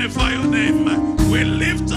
magnify 0.00 0.32
your 0.32 0.46
name. 0.46 1.16
We 1.30 1.44
lift 1.44 1.89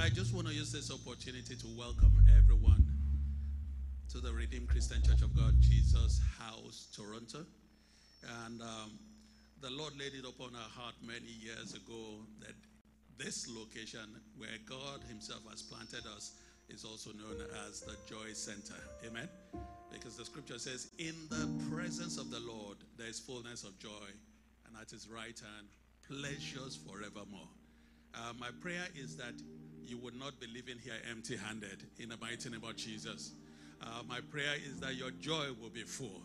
I, 0.00 0.08
just 0.08 0.34
want 0.34 0.46
to 0.46 0.54
use 0.54 0.72
this 0.72 0.90
opportunity 0.90 1.54
to 1.56 1.66
welcome 1.76 2.24
everyone 2.34 2.86
to 4.10 4.18
the 4.18 4.32
Redeemed 4.32 4.68
Christian 4.68 5.02
Church 5.02 5.20
of 5.20 5.36
God, 5.36 5.54
Jesus 5.60 6.22
House, 6.38 6.88
Toronto. 6.96 7.44
And 8.44 8.62
um, 8.62 8.98
the 9.60 9.68
Lord 9.68 9.92
laid 9.98 10.14
it 10.14 10.24
upon 10.24 10.56
our 10.56 10.70
heart 10.70 10.94
many 11.06 11.28
years 11.28 11.74
ago 11.74 12.24
that 12.40 12.54
this 13.18 13.46
location 13.50 14.08
where 14.38 14.56
God 14.64 15.00
Himself 15.06 15.42
has 15.50 15.60
planted 15.60 16.08
us 16.16 16.32
is 16.70 16.82
also 16.82 17.10
known 17.10 17.36
as 17.68 17.82
the 17.82 17.96
Joy 18.08 18.32
Center. 18.32 18.80
Amen. 19.06 19.28
Because 19.92 20.16
the 20.16 20.24
scripture 20.24 20.58
says, 20.58 20.92
In 20.98 21.14
the 21.28 21.46
presence 21.70 22.16
of 22.16 22.30
the 22.30 22.40
Lord, 22.40 22.78
there 22.96 23.08
is 23.08 23.20
fullness 23.20 23.64
of 23.64 23.78
joy, 23.78 24.08
and 24.66 24.76
at 24.80 24.90
His 24.90 25.08
right 25.08 25.38
hand, 25.38 25.68
pleasures 26.08 26.78
forevermore. 26.88 27.52
Uh, 28.14 28.32
my 28.40 28.48
prayer 28.60 28.86
is 28.96 29.16
that 29.16 29.34
you 29.86 29.98
would 29.98 30.18
not 30.18 30.38
be 30.40 30.46
living 30.46 30.76
here 30.82 30.94
empty 31.10 31.36
handed 31.36 31.84
in 31.98 32.08
the 32.08 32.16
mighty 32.18 32.50
name 32.50 32.64
of 32.64 32.76
Jesus. 32.76 33.32
Uh, 33.80 34.02
my 34.08 34.20
prayer 34.20 34.54
is 34.66 34.78
that 34.80 34.94
your 34.94 35.10
joy 35.12 35.46
will 35.60 35.70
be 35.70 35.82
full. 35.82 36.22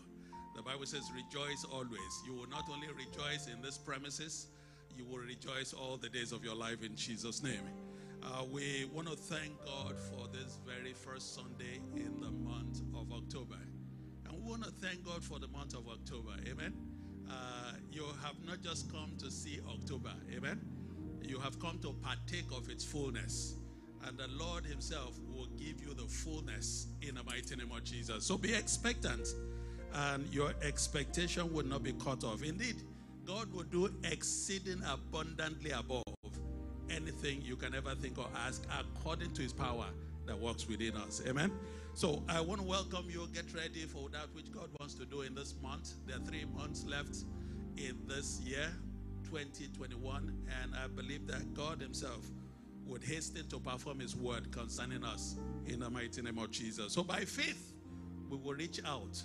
The 0.54 0.62
Bible 0.62 0.86
says, 0.86 1.10
Rejoice 1.14 1.64
always. 1.64 2.22
You 2.24 2.34
will 2.34 2.48
not 2.48 2.64
only 2.72 2.88
rejoice 2.88 3.46
in 3.46 3.60
this 3.62 3.76
premises, 3.78 4.48
you 4.96 5.04
will 5.04 5.18
rejoice 5.18 5.72
all 5.72 5.96
the 5.96 6.08
days 6.08 6.32
of 6.32 6.44
your 6.44 6.54
life 6.54 6.82
in 6.82 6.96
Jesus' 6.96 7.42
name. 7.42 7.60
Uh, 8.22 8.44
we 8.50 8.88
want 8.92 9.08
to 9.08 9.16
thank 9.16 9.52
God 9.64 9.94
for 9.98 10.26
this 10.28 10.58
very 10.66 10.92
first 10.92 11.34
Sunday 11.34 11.80
in 11.94 12.20
the 12.20 12.30
month 12.30 12.80
of 12.94 13.12
October. 13.12 13.58
And 14.26 14.42
we 14.42 14.50
want 14.50 14.64
to 14.64 14.70
thank 14.70 15.04
God 15.04 15.22
for 15.22 15.38
the 15.38 15.48
month 15.48 15.74
of 15.74 15.88
October. 15.88 16.32
Amen. 16.48 16.72
Uh, 17.30 17.72
you 17.92 18.04
have 18.22 18.36
not 18.46 18.62
just 18.62 18.90
come 18.90 19.12
to 19.18 19.30
see 19.30 19.60
October. 19.68 20.12
Amen. 20.34 20.60
You 21.28 21.38
have 21.40 21.58
come 21.60 21.78
to 21.80 21.94
partake 22.02 22.50
of 22.52 22.68
its 22.68 22.84
fullness. 22.84 23.54
And 24.06 24.16
the 24.16 24.28
Lord 24.28 24.64
Himself 24.64 25.18
will 25.34 25.48
give 25.58 25.82
you 25.82 25.92
the 25.94 26.06
fullness 26.08 26.86
in 27.02 27.16
the 27.16 27.24
mighty 27.24 27.56
name 27.56 27.72
of 27.72 27.82
Jesus. 27.82 28.24
So 28.24 28.38
be 28.38 28.54
expectant, 28.54 29.26
and 29.92 30.32
your 30.32 30.52
expectation 30.62 31.52
will 31.52 31.66
not 31.66 31.82
be 31.82 31.92
cut 31.94 32.22
off. 32.22 32.44
Indeed, 32.44 32.76
God 33.24 33.52
will 33.52 33.64
do 33.64 33.92
exceeding 34.04 34.80
abundantly 34.88 35.72
above 35.72 36.04
anything 36.88 37.42
you 37.42 37.56
can 37.56 37.74
ever 37.74 37.94
think 37.96 38.18
or 38.18 38.28
ask 38.46 38.64
according 38.78 39.32
to 39.32 39.42
his 39.42 39.52
power 39.52 39.86
that 40.26 40.38
works 40.38 40.68
within 40.68 40.96
us. 40.96 41.20
Amen. 41.26 41.50
So 41.94 42.22
I 42.28 42.40
want 42.40 42.60
to 42.60 42.66
welcome 42.66 43.06
you. 43.08 43.26
Get 43.32 43.52
ready 43.54 43.86
for 43.86 44.08
that 44.10 44.32
which 44.34 44.52
God 44.52 44.68
wants 44.78 44.94
to 44.94 45.06
do 45.06 45.22
in 45.22 45.34
this 45.34 45.54
month. 45.62 45.94
There 46.06 46.16
are 46.16 46.20
three 46.20 46.44
months 46.44 46.84
left 46.84 47.24
in 47.76 47.96
this 48.06 48.40
year, 48.44 48.68
2021. 49.30 50.32
And 50.62 50.74
I 50.74 50.86
believe 50.86 51.26
that 51.26 51.54
God 51.54 51.80
Himself 51.80 52.26
would 52.86 53.02
hasten 53.02 53.48
to 53.48 53.58
perform 53.58 54.00
His 54.00 54.16
word 54.16 54.50
concerning 54.52 55.04
us 55.04 55.36
in 55.66 55.80
the 55.80 55.90
mighty 55.90 56.22
name 56.22 56.38
of 56.38 56.50
Jesus. 56.50 56.92
So 56.92 57.02
by 57.02 57.20
faith, 57.20 57.72
we 58.30 58.36
will 58.36 58.54
reach 58.54 58.80
out, 58.84 59.22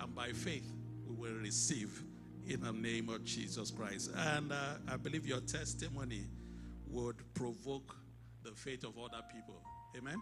and 0.00 0.14
by 0.14 0.28
faith, 0.28 0.70
we 1.06 1.14
will 1.14 1.38
receive 1.40 2.02
in 2.46 2.60
the 2.60 2.72
name 2.72 3.08
of 3.08 3.24
Jesus 3.24 3.70
Christ. 3.70 4.10
And 4.16 4.52
uh, 4.52 4.56
I 4.88 4.96
believe 4.96 5.26
your 5.26 5.40
testimony 5.40 6.24
would 6.88 7.16
provoke 7.34 7.96
the 8.42 8.52
faith 8.52 8.84
of 8.84 8.98
other 8.98 9.22
people. 9.32 9.60
Amen. 9.96 10.20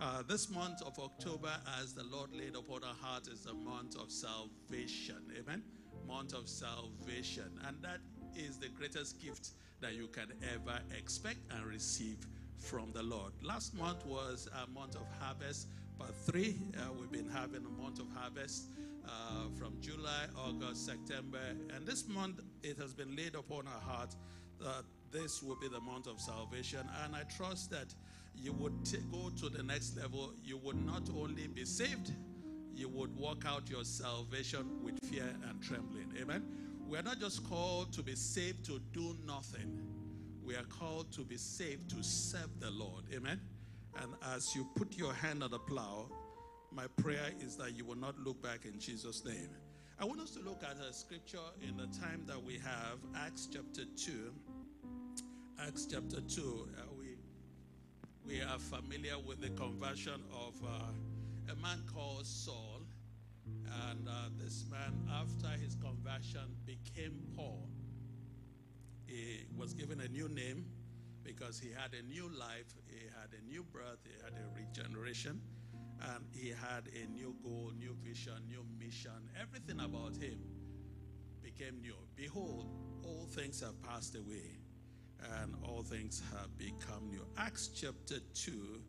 Uh, 0.00 0.22
this 0.28 0.50
month 0.50 0.82
of 0.82 0.98
October, 0.98 1.52
as 1.80 1.94
the 1.94 2.04
Lord 2.04 2.30
laid 2.32 2.56
upon 2.56 2.82
our 2.84 2.94
heart, 3.00 3.28
is 3.28 3.44
the 3.44 3.54
month 3.54 3.96
of 3.96 4.10
salvation. 4.10 5.22
Amen. 5.38 5.62
Month 6.06 6.34
of 6.34 6.48
salvation. 6.48 7.58
And 7.66 7.76
that 7.82 8.00
is 8.36 8.58
the 8.58 8.68
greatest 8.68 9.20
gift 9.22 9.50
that 9.80 9.94
you 9.94 10.06
can 10.08 10.32
ever 10.54 10.78
expect 10.96 11.38
and 11.50 11.64
receive 11.66 12.18
from 12.58 12.92
the 12.92 13.02
Lord. 13.02 13.32
Last 13.42 13.74
month 13.74 14.04
was 14.06 14.48
a 14.64 14.70
month 14.70 14.96
of 14.96 15.06
harvest, 15.20 15.68
part 15.98 16.14
three. 16.26 16.56
Uh, 16.76 16.92
we've 16.98 17.12
been 17.12 17.28
having 17.28 17.64
a 17.64 17.82
month 17.82 18.00
of 18.00 18.06
harvest 18.14 18.64
uh, 19.06 19.10
from 19.58 19.74
July, 19.80 20.26
August, 20.36 20.86
September. 20.86 21.38
And 21.74 21.86
this 21.86 22.08
month, 22.08 22.40
it 22.62 22.78
has 22.78 22.94
been 22.94 23.14
laid 23.14 23.34
upon 23.34 23.66
our 23.66 23.80
heart 23.80 24.14
that 24.60 24.84
this 25.12 25.42
will 25.42 25.56
be 25.56 25.68
the 25.68 25.80
month 25.80 26.06
of 26.06 26.20
salvation. 26.20 26.80
And 27.04 27.14
I 27.14 27.22
trust 27.36 27.70
that 27.70 27.94
you 28.36 28.52
would 28.54 28.84
t- 28.84 28.98
go 29.12 29.30
to 29.40 29.48
the 29.48 29.62
next 29.62 29.96
level. 29.96 30.32
You 30.42 30.56
would 30.58 30.84
not 30.84 31.08
only 31.16 31.46
be 31.46 31.64
saved, 31.64 32.12
you 32.74 32.88
would 32.88 33.16
walk 33.16 33.44
out 33.46 33.68
your 33.70 33.84
salvation 33.84 34.82
with 34.82 34.98
fear 35.04 35.28
and 35.48 35.62
trembling. 35.62 36.12
Amen. 36.20 36.42
We 36.94 37.00
are 37.00 37.02
not 37.02 37.18
just 37.18 37.42
called 37.42 37.92
to 37.94 38.04
be 38.04 38.14
saved 38.14 38.64
to 38.66 38.80
do 38.92 39.16
nothing, 39.26 39.80
we 40.44 40.54
are 40.54 40.62
called 40.62 41.10
to 41.14 41.22
be 41.22 41.36
saved 41.36 41.90
to 41.90 42.04
serve 42.04 42.60
the 42.60 42.70
Lord. 42.70 43.02
Amen. 43.12 43.40
And 44.00 44.12
as 44.32 44.54
you 44.54 44.64
put 44.76 44.96
your 44.96 45.12
hand 45.12 45.42
on 45.42 45.50
the 45.50 45.58
plow, 45.58 46.08
my 46.70 46.86
prayer 47.02 47.32
is 47.40 47.56
that 47.56 47.76
you 47.76 47.84
will 47.84 47.96
not 47.96 48.16
look 48.20 48.40
back 48.40 48.64
in 48.64 48.78
Jesus' 48.78 49.24
name. 49.24 49.48
I 49.98 50.04
want 50.04 50.20
us 50.20 50.30
to 50.36 50.40
look 50.42 50.62
at 50.62 50.76
a 50.88 50.92
scripture 50.92 51.38
in 51.68 51.76
the 51.76 51.88
time 51.98 52.22
that 52.28 52.40
we 52.40 52.58
have, 52.58 53.00
Acts 53.16 53.48
chapter 53.52 53.86
2. 53.96 54.32
Acts 55.66 55.88
chapter 55.90 56.20
2. 56.20 56.68
Uh, 56.78 56.82
we, 56.96 57.16
we 58.24 58.40
are 58.40 58.60
familiar 58.60 59.18
with 59.18 59.40
the 59.40 59.50
conversion 59.60 60.22
of 60.32 60.54
uh, 60.64 61.52
a 61.52 61.56
man 61.56 61.82
called 61.92 62.24
Saul. 62.24 62.83
And 63.90 64.08
uh, 64.08 64.28
this 64.38 64.64
man, 64.70 65.08
after 65.10 65.48
his 65.60 65.76
conversion, 65.76 66.56
became 66.64 67.20
Paul. 67.36 67.68
He 69.06 69.46
was 69.56 69.74
given 69.74 70.00
a 70.00 70.08
new 70.08 70.28
name 70.28 70.66
because 71.22 71.58
he 71.58 71.70
had 71.70 71.94
a 71.94 72.02
new 72.02 72.28
life, 72.38 72.74
he 72.88 73.06
had 73.20 73.30
a 73.38 73.44
new 73.48 73.64
birth, 73.64 73.98
he 74.04 74.12
had 74.22 74.32
a 74.34 74.46
regeneration, 74.54 75.40
and 76.00 76.24
he 76.32 76.48
had 76.48 76.88
a 76.94 77.10
new 77.10 77.34
goal, 77.42 77.72
new 77.78 77.96
vision, 78.02 78.34
new 78.48 78.64
mission. 78.78 79.30
Everything 79.40 79.80
about 79.80 80.16
him 80.16 80.38
became 81.42 81.80
new. 81.80 81.96
Behold, 82.16 82.66
all 83.04 83.26
things 83.26 83.60
have 83.60 83.80
passed 83.82 84.16
away, 84.16 84.58
and 85.40 85.54
all 85.62 85.82
things 85.82 86.22
have 86.32 86.56
become 86.58 87.08
new. 87.08 87.24
Acts 87.38 87.68
chapter 87.68 88.16
2, 88.34 88.80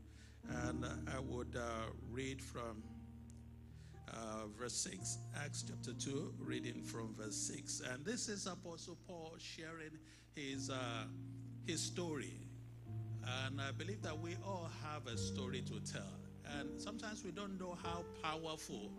and 0.49 0.85
I 1.15 1.19
would 1.19 1.55
uh, 1.55 1.91
read 2.09 2.41
from 2.41 2.83
uh, 4.13 4.47
verse 4.59 4.73
6. 4.73 5.17
Acts 5.43 5.65
chapter 5.67 5.93
2, 5.93 6.33
reading 6.39 6.81
from 6.81 7.13
verse 7.15 7.35
6. 7.35 7.81
And 7.91 8.05
this 8.05 8.29
is 8.29 8.47
Apostle 8.47 8.97
Paul 9.07 9.35
sharing 9.39 9.97
his, 10.35 10.69
uh, 10.69 11.05
his 11.65 11.81
story. 11.81 12.39
And 13.47 13.59
I 13.59 13.71
believe 13.71 14.01
that 14.03 14.17
we 14.17 14.35
all 14.45 14.69
have 14.83 15.07
a 15.07 15.17
story 15.17 15.61
to 15.61 15.79
tell. 15.91 16.19
And 16.59 16.79
sometimes 16.79 17.23
we 17.23 17.31
don't 17.31 17.59
know 17.59 17.77
how 17.83 18.03
powerful 18.21 18.91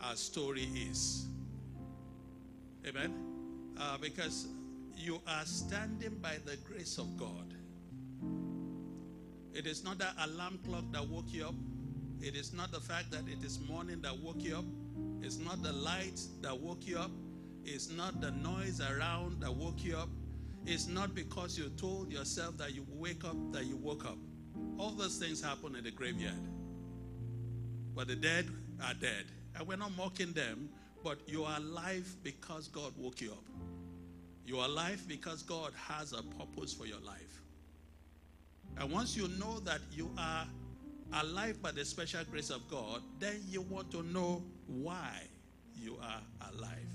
our 0.00 0.16
story 0.16 0.68
is. 0.88 1.26
Amen? 2.86 3.12
Uh, 3.78 3.98
because 3.98 4.46
you 4.96 5.20
are 5.26 5.44
standing 5.44 6.16
by 6.20 6.36
the 6.44 6.56
grace 6.58 6.98
of 6.98 7.16
God. 7.16 7.54
It 9.52 9.66
is 9.66 9.84
not 9.84 9.98
that 9.98 10.14
alarm 10.18 10.58
clock 10.66 10.84
that 10.92 11.08
woke 11.08 11.32
you 11.32 11.46
up. 11.46 11.54
It 12.20 12.36
is 12.36 12.52
not 12.52 12.72
the 12.72 12.80
fact 12.80 13.10
that 13.10 13.28
it 13.28 13.44
is 13.44 13.58
morning 13.68 14.00
that 14.02 14.18
woke 14.18 14.42
you 14.42 14.56
up. 14.56 14.64
It's 15.22 15.38
not 15.38 15.62
the 15.62 15.72
light 15.72 16.20
that 16.42 16.58
woke 16.58 16.86
you 16.86 16.98
up. 16.98 17.10
It's 17.64 17.90
not 17.90 18.20
the 18.20 18.30
noise 18.30 18.80
around 18.80 19.40
that 19.40 19.54
woke 19.54 19.84
you 19.84 19.96
up. 19.96 20.08
It's 20.66 20.86
not 20.86 21.14
because 21.14 21.58
you 21.58 21.68
told 21.76 22.10
yourself 22.10 22.56
that 22.58 22.74
you 22.74 22.86
wake 22.88 23.24
up 23.24 23.36
that 23.52 23.66
you 23.66 23.76
woke 23.76 24.04
up. 24.04 24.18
All 24.78 24.90
those 24.90 25.16
things 25.16 25.42
happen 25.42 25.76
in 25.76 25.84
the 25.84 25.90
graveyard. 25.90 26.34
But 27.94 28.08
the 28.08 28.16
dead 28.16 28.48
are 28.82 28.94
dead. 28.94 29.24
And 29.56 29.68
we're 29.68 29.76
not 29.76 29.96
mocking 29.96 30.32
them, 30.32 30.68
but 31.02 31.18
you 31.26 31.44
are 31.44 31.58
alive 31.58 32.16
because 32.22 32.68
God 32.68 32.92
woke 32.96 33.20
you 33.20 33.32
up. 33.32 33.44
You 34.46 34.58
are 34.58 34.66
alive 34.66 35.04
because 35.06 35.42
God 35.42 35.72
has 35.88 36.12
a 36.12 36.22
purpose 36.22 36.72
for 36.72 36.86
your 36.86 37.00
life. 37.00 37.42
And 38.78 38.90
once 38.90 39.16
you 39.16 39.28
know 39.38 39.60
that 39.60 39.80
you 39.92 40.10
are 40.18 40.46
alive 41.12 41.60
by 41.62 41.70
the 41.70 41.84
special 41.84 42.24
grace 42.30 42.50
of 42.50 42.68
God, 42.68 43.02
then 43.18 43.40
you 43.48 43.62
want 43.62 43.90
to 43.92 44.02
know 44.02 44.42
why 44.66 45.22
you 45.76 45.96
are 46.02 46.48
alive. 46.52 46.88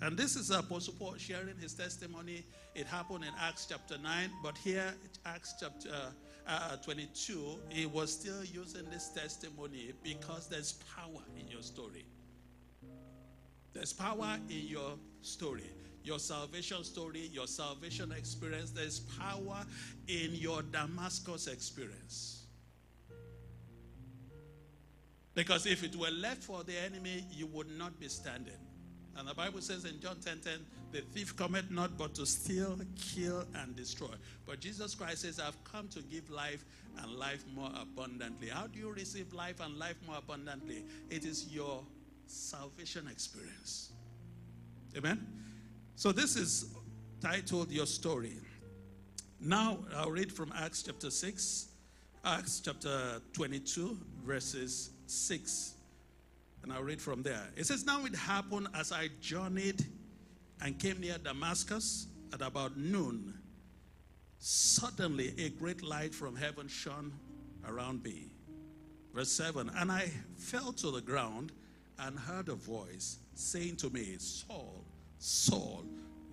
And 0.00 0.16
this 0.16 0.36
is 0.36 0.50
Apostle 0.50 0.94
Paul 0.98 1.14
sharing 1.16 1.56
his 1.58 1.74
testimony. 1.74 2.44
It 2.74 2.86
happened 2.86 3.24
in 3.24 3.30
Acts 3.40 3.66
chapter 3.68 3.98
9, 3.98 4.30
but 4.42 4.56
here, 4.56 4.94
Acts 5.26 5.54
chapter 5.58 5.88
uh, 5.88 6.10
uh 6.46 6.76
22, 6.76 7.58
he 7.70 7.86
was 7.86 8.12
still 8.12 8.44
using 8.44 8.88
this 8.90 9.08
testimony 9.08 9.92
because 10.02 10.48
there's 10.48 10.74
power 10.94 11.22
in 11.38 11.48
your 11.48 11.62
story. 11.62 12.06
There's 13.72 13.92
power 13.92 14.38
in 14.48 14.66
your 14.66 14.92
story 15.22 15.70
your 16.08 16.18
salvation 16.18 16.82
story, 16.84 17.28
your 17.32 17.46
salvation 17.46 18.12
experience. 18.12 18.70
There's 18.70 19.00
power 19.00 19.64
in 20.08 20.34
your 20.34 20.62
Damascus 20.62 21.46
experience. 21.46 22.37
Because 25.38 25.66
if 25.66 25.84
it 25.84 25.94
were 25.94 26.10
left 26.10 26.42
for 26.42 26.64
the 26.64 26.76
enemy, 26.76 27.24
you 27.30 27.46
would 27.46 27.70
not 27.78 28.00
be 28.00 28.08
standing. 28.08 28.58
And 29.16 29.28
the 29.28 29.34
Bible 29.34 29.60
says 29.60 29.84
in 29.84 30.00
John 30.00 30.16
10 30.20 30.40
10, 30.40 30.52
the 30.90 31.00
thief 31.12 31.36
cometh 31.36 31.70
not 31.70 31.96
but 31.96 32.12
to 32.16 32.26
steal, 32.26 32.76
kill, 32.96 33.44
and 33.54 33.76
destroy. 33.76 34.10
But 34.44 34.58
Jesus 34.58 34.96
Christ 34.96 35.22
says, 35.22 35.38
I've 35.38 35.62
come 35.62 35.86
to 35.90 36.02
give 36.02 36.28
life 36.28 36.64
and 37.00 37.12
life 37.12 37.44
more 37.54 37.70
abundantly. 37.80 38.48
How 38.48 38.66
do 38.66 38.80
you 38.80 38.92
receive 38.92 39.32
life 39.32 39.60
and 39.60 39.78
life 39.78 39.94
more 40.08 40.16
abundantly? 40.16 40.82
It 41.08 41.24
is 41.24 41.46
your 41.54 41.84
salvation 42.26 43.06
experience. 43.06 43.92
Amen? 44.96 45.24
So 45.94 46.10
this 46.10 46.34
is 46.34 46.74
titled 47.20 47.70
Your 47.70 47.86
Story. 47.86 48.38
Now 49.40 49.78
I'll 49.94 50.10
read 50.10 50.32
from 50.32 50.52
Acts 50.56 50.82
chapter 50.82 51.12
6, 51.12 51.68
Acts 52.24 52.58
chapter 52.58 53.20
22, 53.34 53.96
verses 54.26 54.90
6. 55.10 55.74
And 56.62 56.72
I'll 56.72 56.82
read 56.82 57.00
from 57.00 57.22
there. 57.22 57.46
It 57.56 57.66
says, 57.66 57.84
Now 57.84 58.04
it 58.04 58.14
happened 58.14 58.68
as 58.74 58.92
I 58.92 59.08
journeyed 59.20 59.84
and 60.60 60.78
came 60.78 61.00
near 61.00 61.18
Damascus 61.18 62.06
at 62.32 62.42
about 62.42 62.76
noon. 62.76 63.34
Suddenly 64.38 65.34
a 65.38 65.50
great 65.50 65.82
light 65.82 66.14
from 66.14 66.36
heaven 66.36 66.68
shone 66.68 67.12
around 67.66 68.02
me. 68.02 68.30
Verse 69.14 69.32
7 69.32 69.70
And 69.76 69.90
I 69.90 70.10
fell 70.36 70.72
to 70.74 70.90
the 70.90 71.00
ground 71.00 71.52
and 71.98 72.18
heard 72.18 72.48
a 72.48 72.54
voice 72.54 73.18
saying 73.34 73.76
to 73.76 73.90
me, 73.90 74.16
Saul, 74.18 74.84
Saul, 75.18 75.84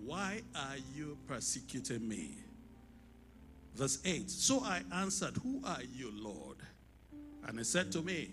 why 0.03 0.41
are 0.55 0.77
you 0.95 1.17
persecuting 1.27 2.07
me? 2.07 2.37
Verse 3.75 3.99
8 4.05 4.29
So 4.29 4.61
I 4.61 4.83
answered, 4.93 5.35
Who 5.43 5.61
are 5.65 5.83
you, 5.93 6.11
Lord? 6.13 6.57
And 7.47 7.57
he 7.57 7.63
said 7.63 7.91
to 7.93 8.01
me, 8.01 8.29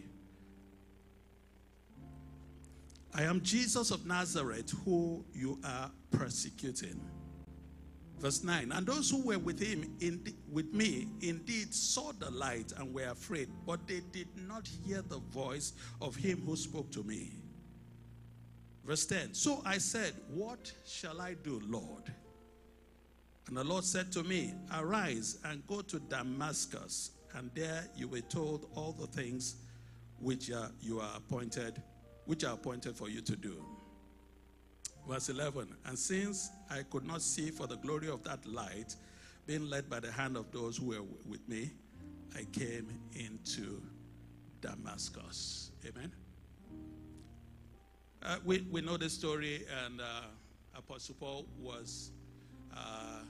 I 3.15 3.23
am 3.23 3.43
Jesus 3.43 3.91
of 3.91 4.07
Nazareth, 4.07 4.73
who 4.85 5.25
you 5.35 5.59
are 5.65 5.91
persecuting. 6.11 7.01
Verse 8.19 8.43
9 8.45 8.73
And 8.73 8.87
those 8.87 9.11
who 9.11 9.21
were 9.23 9.39
with 9.39 9.61
him, 9.61 9.97
in, 10.01 10.25
with 10.51 10.73
me, 10.73 11.09
indeed 11.21 11.75
saw 11.75 12.13
the 12.13 12.31
light 12.31 12.73
and 12.79 12.95
were 12.95 13.09
afraid, 13.09 13.49
but 13.67 13.87
they 13.87 14.01
did 14.13 14.29
not 14.49 14.69
hear 14.87 15.03
the 15.03 15.19
voice 15.19 15.73
of 16.01 16.17
him 16.17 16.43
who 16.47 16.57
spoke 16.57 16.91
to 16.93 17.03
me. 17.03 17.33
Verse 18.85 19.07
10 19.07 19.35
So 19.35 19.61
I 19.67 19.79
said, 19.79 20.15
What 20.33 20.73
shall 20.87 21.21
I 21.21 21.35
do, 21.35 21.61
Lord? 21.67 22.13
And 23.49 23.57
the 23.57 23.65
Lord 23.65 23.85
said 23.85 24.13
to 24.13 24.23
me, 24.23 24.55
Arise 24.73 25.39
and 25.45 25.67
go 25.67 25.83
to 25.83 25.99
Damascus, 25.99 27.11
and 27.35 27.51
there 27.55 27.85
you 27.97 28.09
will 28.09 28.23
told 28.23 28.71
all 28.75 28.93
the 28.93 29.09
things 29.09 29.57
which 30.21 30.51
are, 30.51 30.71
you 30.81 31.01
are 31.01 31.11
appointed, 31.17 31.83
which 32.27 32.45
are 32.45 32.55
appointed 32.55 32.97
for 32.97 33.09
you 33.09 33.21
to 33.21 33.37
do. 33.37 33.65
Verse 35.09 35.29
11 35.29 35.69
And 35.87 35.99
since 35.99 36.51
I 36.71 36.83
could 36.83 37.05
not 37.05 37.23
see 37.23 37.51
for 37.51 37.67
the 37.67 37.77
glory 37.77 38.09
of 38.09 38.23
that 38.25 38.45
light, 38.47 38.95
being 39.47 39.69
led 39.69 39.91
by 39.91 40.01
the 40.01 40.13
hand 40.13 40.37
of 40.37 40.51
those 40.53 40.77
who 40.77 40.87
were 40.87 41.03
with 41.29 41.47
me, 41.49 41.71
I 42.37 42.45
came 42.53 42.89
into 43.15 43.83
Damascus. 44.61 45.71
Amen. 45.87 46.13
Uh, 48.23 48.37
we, 48.45 48.65
we 48.71 48.81
know 48.81 48.97
the 48.97 49.11
story, 49.11 49.65
and 49.85 50.01
uh, 50.01 50.05
Apostle 50.77 51.17
Paul 51.19 51.47
was, 51.59 52.13
uh, 52.75 53.25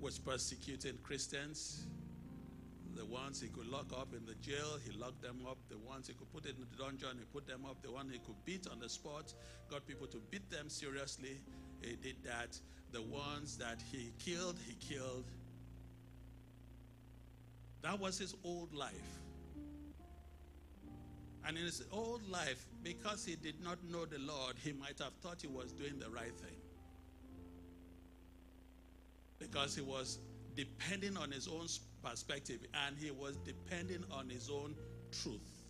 was 0.00 0.18
persecuting 0.18 0.98
Christians. 1.04 1.86
The 2.96 3.04
ones 3.04 3.42
he 3.42 3.48
could 3.48 3.66
lock 3.66 3.92
up 3.92 4.14
in 4.14 4.24
the 4.24 4.34
jail, 4.36 4.78
he 4.82 4.96
locked 4.98 5.20
them 5.20 5.40
up. 5.46 5.58
The 5.68 5.76
ones 5.78 6.08
he 6.08 6.14
could 6.14 6.32
put 6.32 6.46
in 6.46 6.54
the 6.58 6.82
dungeon, 6.82 7.18
he 7.18 7.24
put 7.32 7.46
them 7.46 7.66
up. 7.66 7.82
The 7.82 7.90
one 7.90 8.08
he 8.10 8.18
could 8.18 8.42
beat 8.44 8.66
on 8.72 8.80
the 8.80 8.88
spot, 8.88 9.34
got 9.70 9.86
people 9.86 10.06
to 10.06 10.18
beat 10.30 10.50
them 10.50 10.70
seriously. 10.70 11.40
He 11.82 11.96
did 11.96 12.16
that. 12.24 12.58
The 12.92 13.02
ones 13.02 13.58
that 13.58 13.82
he 13.92 14.12
killed, 14.18 14.56
he 14.66 14.74
killed. 14.74 15.24
That 17.82 18.00
was 18.00 18.18
his 18.18 18.34
old 18.42 18.72
life. 18.72 19.20
And 21.46 21.56
in 21.58 21.64
his 21.64 21.84
old 21.92 22.28
life, 22.28 22.66
because 22.82 23.24
he 23.24 23.36
did 23.36 23.62
not 23.62 23.78
know 23.84 24.06
the 24.06 24.18
Lord, 24.18 24.56
he 24.64 24.72
might 24.72 24.98
have 24.98 25.12
thought 25.22 25.42
he 25.42 25.46
was 25.48 25.72
doing 25.72 25.98
the 25.98 26.08
right 26.08 26.34
thing. 26.40 26.56
Because 29.38 29.76
he 29.76 29.82
was 29.82 30.18
depending 30.56 31.16
on 31.16 31.30
his 31.30 31.46
own 31.46 31.68
perspective 32.06 32.60
and 32.86 32.96
he 32.98 33.10
was 33.10 33.36
depending 33.38 34.04
on 34.10 34.28
his 34.28 34.48
own 34.48 34.74
truth. 35.22 35.62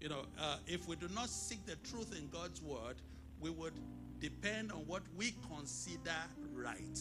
You 0.00 0.08
know, 0.08 0.22
uh, 0.40 0.56
if 0.66 0.86
we 0.88 0.96
do 0.96 1.08
not 1.14 1.28
seek 1.28 1.64
the 1.66 1.76
truth 1.88 2.16
in 2.16 2.28
God's 2.28 2.62
word, 2.62 2.96
we 3.40 3.50
would 3.50 3.74
depend 4.20 4.72
on 4.72 4.78
what 4.86 5.02
we 5.16 5.34
consider 5.52 6.14
right. 6.54 6.98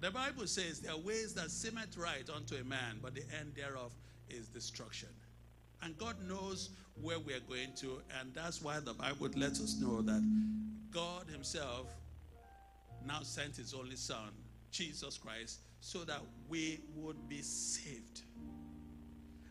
The 0.00 0.10
Bible 0.10 0.46
says 0.46 0.80
there 0.80 0.92
are 0.92 0.98
ways 0.98 1.34
that 1.34 1.50
seemeth 1.50 1.96
right 1.96 2.28
unto 2.34 2.56
a 2.56 2.64
man, 2.64 2.98
but 3.02 3.14
the 3.14 3.22
end 3.38 3.52
thereof 3.56 3.92
is 4.28 4.48
destruction. 4.48 5.08
And 5.82 5.96
God 5.98 6.16
knows 6.28 6.70
where 7.00 7.18
we 7.18 7.34
are 7.34 7.40
going 7.40 7.72
to, 7.76 8.00
and 8.20 8.32
that's 8.34 8.62
why 8.62 8.80
the 8.80 8.94
Bible 8.94 9.28
lets 9.36 9.60
us 9.60 9.76
know 9.80 10.02
that 10.02 10.22
God 10.90 11.26
Himself 11.30 11.92
now 13.06 13.20
sent 13.22 13.56
His 13.56 13.74
only 13.74 13.96
Son, 13.96 14.30
Jesus 14.76 15.16
Christ, 15.16 15.60
so 15.80 16.04
that 16.04 16.20
we 16.48 16.80
would 16.94 17.28
be 17.28 17.42
saved. 17.42 18.22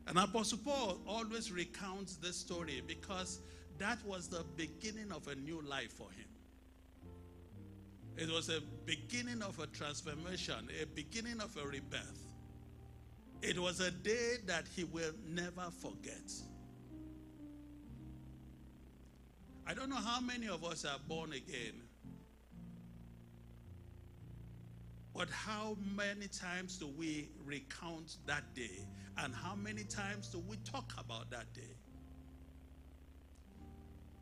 And 0.07 0.19
Apostle 0.19 0.59
Paul 0.59 0.99
always 1.07 1.51
recounts 1.51 2.17
this 2.17 2.35
story 2.35 2.83
because 2.85 3.39
that 3.79 3.97
was 4.05 4.27
the 4.27 4.45
beginning 4.55 5.11
of 5.11 5.27
a 5.27 5.35
new 5.35 5.61
life 5.61 5.91
for 5.93 6.09
him. 6.11 6.27
It 8.17 8.29
was 8.29 8.49
a 8.49 8.61
beginning 8.85 9.41
of 9.41 9.59
a 9.59 9.67
transformation, 9.67 10.69
a 10.81 10.85
beginning 10.85 11.41
of 11.41 11.57
a 11.57 11.67
rebirth. 11.67 12.33
It 13.41 13.59
was 13.59 13.79
a 13.79 13.91
day 13.91 14.35
that 14.45 14.65
he 14.73 14.83
will 14.85 15.11
never 15.27 15.69
forget. 15.81 16.31
I 19.67 19.73
don't 19.73 19.89
know 19.89 19.95
how 19.95 20.21
many 20.21 20.47
of 20.47 20.63
us 20.63 20.85
are 20.85 20.99
born 21.07 21.33
again. 21.33 21.81
But 25.15 25.29
how 25.29 25.77
many 25.95 26.27
times 26.27 26.77
do 26.77 26.87
we 26.87 27.29
recount 27.45 28.17
that 28.25 28.53
day? 28.53 28.85
And 29.17 29.33
how 29.33 29.55
many 29.55 29.83
times 29.83 30.27
do 30.27 30.43
we 30.45 30.57
talk 30.57 30.91
about 30.97 31.29
that 31.31 31.53
day? 31.53 31.75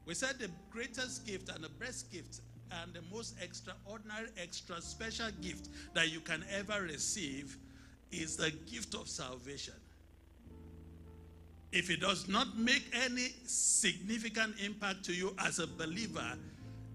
We 0.05 0.13
said 0.13 0.37
the 0.37 0.51
greatest 0.69 1.25
gift 1.25 1.49
and 1.49 1.63
the 1.63 1.69
best 1.69 2.11
gift 2.11 2.41
and 2.71 2.93
the 2.93 3.01
most 3.11 3.35
extraordinary, 3.41 4.27
extra 4.37 4.81
special 4.81 5.29
gift 5.41 5.69
that 5.95 6.11
you 6.11 6.19
can 6.19 6.45
ever 6.51 6.83
receive 6.83 7.57
is 8.11 8.37
the 8.37 8.51
gift 8.71 8.93
of 8.93 9.07
salvation. 9.07 9.73
If 11.71 11.89
it 11.89 12.01
does 12.01 12.27
not 12.27 12.55
make 12.55 12.83
any 12.93 13.29
significant 13.45 14.59
impact 14.63 15.03
to 15.05 15.13
you 15.13 15.35
as 15.39 15.57
a 15.57 15.65
believer, 15.65 16.37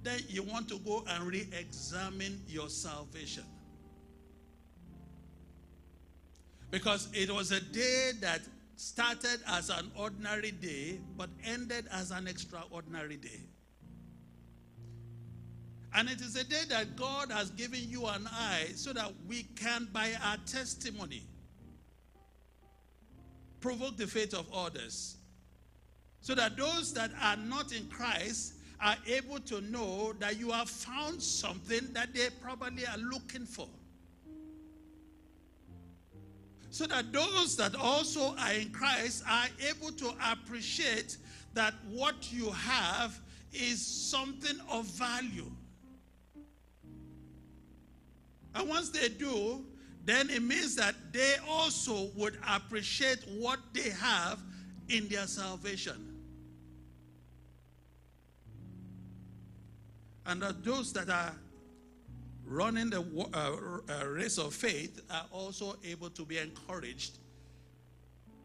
then 0.05 0.21
you 0.28 0.45
want 0.45 0.69
to 0.69 0.78
go 0.78 1.02
and 1.09 1.25
re 1.25 1.49
examine 1.59 2.40
your 2.47 2.69
salvation. 2.69 3.43
Because 6.70 7.08
it 7.12 7.30
was 7.30 7.50
a 7.52 7.60
day 7.60 8.12
that 8.20 8.40
started 8.76 9.40
as 9.46 9.70
an 9.70 9.90
ordinary 9.96 10.52
day 10.52 11.00
but 11.16 11.30
ended 11.44 11.87
as 11.90 12.10
an 12.10 12.28
extraordinary 12.28 13.16
day. 13.16 13.40
And 15.94 16.08
it 16.08 16.20
is 16.20 16.37
a 16.37 16.44
day 16.44 16.62
that 16.68 16.96
God 16.96 17.32
has 17.32 17.50
given 17.50 17.80
you 17.88 18.06
and 18.06 18.28
I 18.30 18.66
so 18.75 18.92
that 18.92 19.10
we 19.26 19.44
can, 19.56 19.88
by 19.92 20.12
our 20.22 20.37
testimony, 20.46 21.22
provoke 23.60 23.96
the 23.96 24.06
faith 24.06 24.34
of 24.34 24.46
others. 24.52 25.16
So 26.20 26.34
that 26.34 26.56
those 26.56 26.92
that 26.94 27.10
are 27.22 27.37
not 27.37 27.72
in 27.72 27.88
Christ 27.88 28.54
are 28.80 28.96
able 29.06 29.40
to 29.40 29.60
know 29.62 30.12
that 30.20 30.38
you 30.38 30.50
have 30.50 30.68
found 30.68 31.22
something 31.22 31.92
that 31.92 32.14
they 32.14 32.28
probably 32.40 32.87
are 32.87 32.98
looking 32.98 33.46
for. 33.46 33.68
So 36.70 36.87
that 36.87 37.12
those 37.12 37.56
that 37.56 37.75
also 37.75 38.37
are 38.38 38.52
in 38.52 38.70
Christ 38.70 39.25
are 39.28 39.46
able 39.68 39.90
to 39.92 40.12
appreciate 40.30 41.16
that 41.54 41.75
what 41.90 42.32
you 42.32 42.50
have 42.50 43.18
is 43.52 43.84
something 43.84 44.58
of 44.70 44.84
value. 44.87 45.50
And 48.54 48.68
once 48.68 48.90
they 48.90 49.08
do, 49.08 49.64
then 50.04 50.30
it 50.30 50.42
means 50.42 50.75
that 50.76 50.94
they 51.12 51.37
also 51.48 52.10
would 52.16 52.38
appreciate 52.48 53.18
what 53.38 53.58
they 53.72 53.90
have 53.90 54.40
in 54.88 55.08
their 55.08 55.26
salvation. 55.26 56.16
And 60.26 60.42
that 60.42 60.64
those 60.64 60.92
that 60.92 61.08
are 61.08 61.34
running 62.49 62.90
the 62.90 63.00
uh, 63.35 63.37
uh, 63.88 64.07
race 64.07 64.38
of 64.38 64.55
faith 64.55 65.00
are 65.11 65.26
also 65.33 65.76
able 65.85 66.11
to 66.11 66.25
be 66.25 66.38
encouraged 66.38 67.19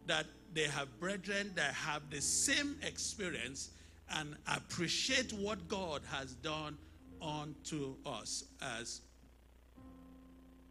that 0.06 0.26
they 0.54 0.64
have 0.64 0.88
brethren 1.00 1.52
that 1.56 1.74
have 1.74 2.02
the 2.10 2.22
same 2.22 2.76
experience 2.84 3.72
and 4.16 4.36
appreciate 4.54 5.32
what 5.34 5.68
God 5.68 6.02
has 6.12 6.34
done 6.36 6.78
unto 7.22 7.96
us 8.06 8.44
as 8.62 9.02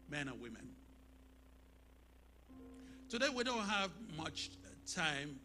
men 0.09 0.27
and 0.27 0.39
women. 0.39 0.69
Today 3.09 3.29
we 3.35 3.43
don't 3.43 3.65
have 3.65 3.89
much 4.15 4.51
time, 4.93 5.39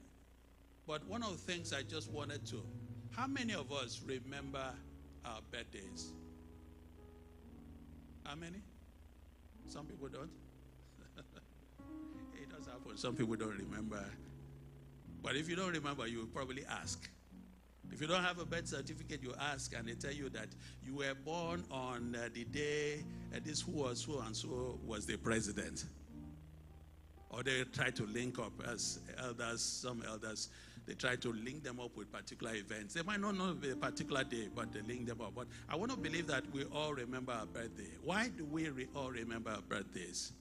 but 0.86 1.04
one 1.06 1.22
of 1.22 1.32
the 1.32 1.52
things 1.52 1.72
I 1.72 1.82
just 1.82 2.10
wanted 2.10 2.46
to 2.48 2.62
how 3.18 3.26
many 3.26 3.52
of 3.52 3.72
us 3.72 4.00
remember 4.06 4.64
our 5.24 5.40
birthdays? 5.50 6.12
How 8.28 8.34
many? 8.34 8.58
Some 9.68 9.86
people 9.86 10.08
don't. 10.08 10.28
it 12.34 12.50
does 12.50 12.66
happen. 12.66 12.98
Some 12.98 13.16
people 13.16 13.36
don't 13.36 13.56
remember. 13.56 14.04
But 15.22 15.34
if 15.34 15.48
you 15.48 15.56
don't 15.56 15.72
remember, 15.72 16.06
you 16.06 16.18
will 16.18 16.26
probably 16.26 16.62
ask. 16.66 17.08
If 17.90 18.02
you 18.02 18.06
don't 18.06 18.22
have 18.22 18.38
a 18.38 18.44
birth 18.44 18.66
certificate, 18.68 19.22
you 19.22 19.32
ask, 19.40 19.74
and 19.74 19.88
they 19.88 19.94
tell 19.94 20.12
you 20.12 20.28
that 20.28 20.48
you 20.84 20.96
were 20.96 21.14
born 21.14 21.64
on 21.70 22.14
uh, 22.14 22.28
the 22.34 22.44
day 22.44 23.02
uh, 23.34 23.38
this 23.42 23.62
who 23.62 23.72
was 23.72 24.04
who 24.04 24.18
and 24.18 24.36
so 24.36 24.78
was 24.84 25.06
the 25.06 25.16
president. 25.16 25.86
Or 27.30 27.42
they 27.42 27.64
try 27.72 27.88
to 27.88 28.04
link 28.04 28.38
up 28.38 28.52
as 28.70 29.00
elders, 29.18 29.62
some 29.62 30.02
elders, 30.06 30.50
they 30.88 30.94
try 30.94 31.16
to 31.16 31.32
link 31.32 31.62
them 31.62 31.80
up 31.80 31.94
with 31.98 32.10
particular 32.10 32.54
events. 32.54 32.94
They 32.94 33.02
might 33.02 33.20
not 33.20 33.36
know 33.36 33.52
the 33.52 33.76
particular 33.76 34.24
day, 34.24 34.48
but 34.54 34.72
they 34.72 34.80
link 34.80 35.06
them 35.06 35.20
up. 35.20 35.34
But 35.34 35.46
I 35.68 35.76
want 35.76 35.90
to 35.90 35.98
believe 35.98 36.26
that 36.28 36.50
we 36.50 36.64
all 36.64 36.94
remember 36.94 37.32
our 37.32 37.44
birthday. 37.44 37.90
Why 38.02 38.28
do 38.28 38.46
we 38.46 38.70
re- 38.70 38.88
all 38.96 39.10
remember 39.10 39.50
our 39.50 39.60
birthdays? 39.60 40.32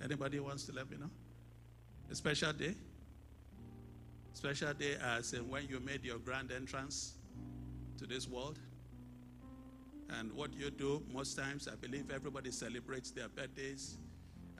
Anybody 0.00 0.38
wants 0.38 0.62
to 0.66 0.72
let 0.72 0.88
me 0.88 0.96
know? 0.96 1.10
A 2.08 2.14
special 2.14 2.52
day? 2.52 2.76
Special 4.32 4.72
day 4.74 4.94
as 5.02 5.32
in 5.32 5.48
when 5.48 5.66
you 5.66 5.80
made 5.80 6.04
your 6.04 6.18
grand 6.18 6.52
entrance 6.52 7.14
to 7.98 8.06
this 8.06 8.28
world. 8.28 8.60
And 10.20 10.32
what 10.34 10.54
you 10.54 10.70
do 10.70 11.02
most 11.12 11.36
times, 11.36 11.66
I 11.66 11.74
believe 11.74 12.12
everybody 12.14 12.52
celebrates 12.52 13.10
their 13.10 13.28
birthdays. 13.28 13.96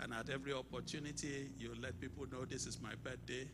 And 0.00 0.12
at 0.12 0.28
every 0.28 0.52
opportunity, 0.52 1.50
you 1.56 1.72
let 1.80 2.00
people 2.00 2.26
know 2.30 2.44
this 2.44 2.66
is 2.66 2.80
my 2.80 2.94
birthday. 3.02 3.48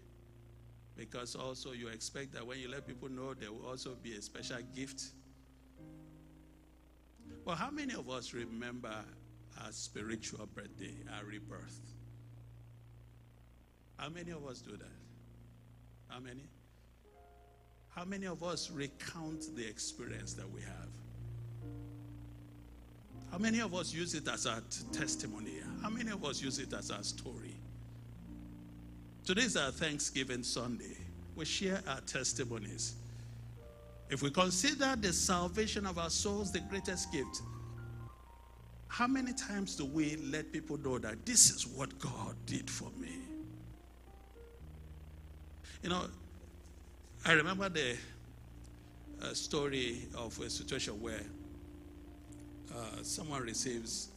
Because 0.97 1.35
also 1.35 1.73
you 1.73 1.89
expect 1.89 2.33
that 2.35 2.47
when 2.47 2.59
you 2.59 2.71
let 2.71 2.87
people 2.87 3.09
know, 3.09 3.35
there 3.35 3.53
will 3.53 3.67
also 3.67 3.97
be 4.03 4.17
a 4.17 4.23
special 4.23 4.59
gift. 4.75 5.03
Well, 7.45 7.57
how 7.57 7.71
many 7.71 7.95
of 7.95 8.09
us 8.11 8.35
remember 8.35 8.95
our 9.63 9.73
spiritual 9.73 10.47
birthday, 10.55 10.95
our 11.17 11.25
rebirth? 11.25 11.81
How 13.97 14.09
many 14.09 14.31
of 14.31 14.47
us 14.47 14.61
do 14.61 14.77
that? 14.77 14.99
How 16.09 16.21
many? 16.21 16.49
How 17.89 18.05
many 18.05 18.27
of 18.27 18.43
us 18.43 18.71
recount 18.71 19.55
the 19.57 19.67
experience 19.67 20.35
that 20.35 20.51
we 20.51 20.61
have? 20.63 21.00
How 23.31 23.39
many 23.39 23.61
of 23.61 23.75
us 23.75 23.93
use 23.95 24.15
it 24.15 24.27
as 24.29 24.47
our 24.47 24.61
testimony? 24.93 25.53
How 25.83 25.89
many 25.89 26.11
of 26.11 26.25
us 26.25 26.43
use 26.43 26.59
it 26.59 26.73
as 26.73 26.91
our 26.91 27.03
story? 27.03 27.55
Today 29.25 29.43
is 29.43 29.57
our 29.57 29.71
Thanksgiving 29.71 30.43
Sunday. 30.43 30.97
We 31.37 31.45
share 31.45 31.81
our 31.87 32.01
testimonies. 32.01 32.95
If 34.11 34.23
we 34.23 34.31
consider 34.31 34.97
the 34.97 35.13
salvation 35.13 35.87
of 35.87 35.99
our 35.99 36.11
souls 36.11 36.51
the 36.51 36.59
greatest 36.61 37.13
gift, 37.13 37.43
how 38.89 39.07
many 39.07 39.33
times 39.33 39.77
do 39.77 39.85
we 39.85 40.17
let 40.17 40.53
people 40.53 40.77
know 40.79 40.99
that 40.99 41.25
this 41.25 41.51
is 41.51 41.65
what 41.65 41.97
God 42.01 42.35
did 42.47 42.69
for 42.69 42.91
me? 42.99 43.19
You 45.85 45.91
know, 45.91 46.07
I 47.25 47.33
remember 47.33 47.69
the 47.69 47.97
uh, 49.23 49.33
story 49.33 50.09
of 50.17 50.39
a 50.41 50.51
situation 50.51 51.01
where 51.01 51.21
uh, 52.75 53.03
someone 53.03 53.43
receives 53.43 54.09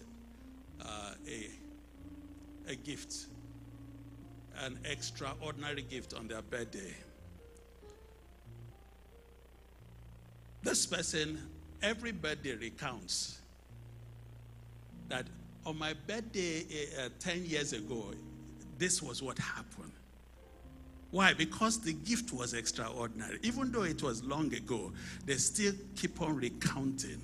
uh, 0.82 1.12
a, 1.28 2.72
a 2.72 2.76
gift, 2.76 3.26
an 4.64 4.78
extraordinary 4.86 5.82
gift 5.84 6.14
on 6.14 6.28
their 6.28 6.42
birthday. 6.42 6.94
This 10.62 10.86
person, 10.86 11.40
every 11.82 12.12
birthday 12.12 12.56
recounts 12.56 13.40
that 15.10 15.26
on 15.66 15.78
my 15.78 15.94
birthday 16.08 16.64
uh, 17.00 17.10
10 17.20 17.46
years 17.46 17.74
ago, 17.74 18.12
this 18.78 19.02
was 19.02 19.22
what 19.22 19.38
happened. 19.38 19.92
Why? 21.12 21.34
Because 21.34 21.80
the 21.80 21.94
gift 21.94 22.34
was 22.34 22.54
extraordinary. 22.54 23.38
Even 23.44 23.72
though 23.72 23.84
it 23.84 24.02
was 24.02 24.24
long 24.24 24.54
ago, 24.54 24.92
they 25.26 25.36
still 25.36 25.74
keep 25.96 26.20
on 26.22 26.36
recounting. 26.36 27.22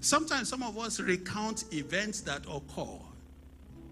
Sometimes 0.00 0.48
some 0.48 0.62
of 0.62 0.78
us 0.78 1.00
recount 1.00 1.64
events 1.72 2.20
that 2.22 2.44
occur 2.46 2.98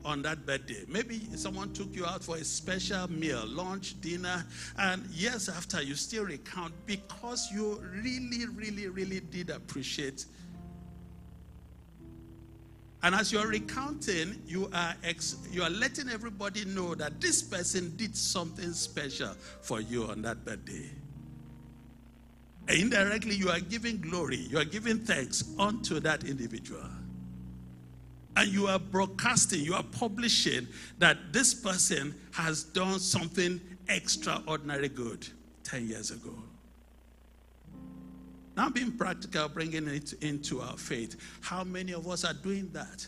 on 0.04 0.22
that 0.22 0.46
birthday. 0.46 0.84
Maybe 0.88 1.20
someone 1.34 1.72
took 1.72 1.94
you 1.94 2.06
out 2.06 2.22
for 2.22 2.36
a 2.36 2.44
special 2.44 3.10
meal, 3.10 3.44
lunch, 3.46 4.00
dinner, 4.00 4.44
and 4.78 5.04
years 5.06 5.48
after 5.48 5.82
you 5.82 5.94
still 5.94 6.24
recount 6.24 6.72
because 6.86 7.48
you 7.52 7.82
really, 7.92 8.46
really, 8.54 8.86
really 8.88 9.20
did 9.20 9.50
appreciate 9.50 10.26
and 13.06 13.14
as 13.14 13.30
you're 13.32 13.46
recounting, 13.46 14.42
you 14.48 14.68
are, 14.72 14.94
ex- 15.04 15.36
you 15.52 15.62
are 15.62 15.70
letting 15.70 16.08
everybody 16.08 16.64
know 16.64 16.96
that 16.96 17.20
this 17.20 17.40
person 17.40 17.94
did 17.96 18.16
something 18.16 18.72
special 18.72 19.32
for 19.60 19.80
you 19.80 20.06
on 20.06 20.22
that 20.22 20.44
birthday. 20.44 20.90
Indirectly, 22.68 23.34
you 23.34 23.48
are 23.48 23.60
giving 23.60 24.00
glory, 24.00 24.38
you 24.38 24.58
are 24.58 24.64
giving 24.64 24.98
thanks 24.98 25.44
unto 25.58 26.00
that 26.00 26.24
individual. 26.24 26.82
And 28.36 28.52
you 28.52 28.66
are 28.66 28.78
broadcasting, 28.78 29.60
you 29.60 29.74
are 29.74 29.84
publishing 29.84 30.66
that 30.98 31.16
this 31.32 31.54
person 31.54 32.14
has 32.32 32.64
done 32.64 32.98
something 32.98 33.60
extraordinary 33.88 34.88
good 34.88 35.26
10 35.64 35.88
years 35.88 36.10
ago. 36.10 36.34
Now, 38.56 38.70
being 38.70 38.92
practical, 38.92 39.48
bringing 39.48 39.86
it 39.86 40.14
into 40.22 40.60
our 40.60 40.76
faith. 40.76 41.16
How 41.42 41.62
many 41.62 41.92
of 41.92 42.08
us 42.08 42.24
are 42.24 42.32
doing 42.32 42.70
that? 42.72 43.06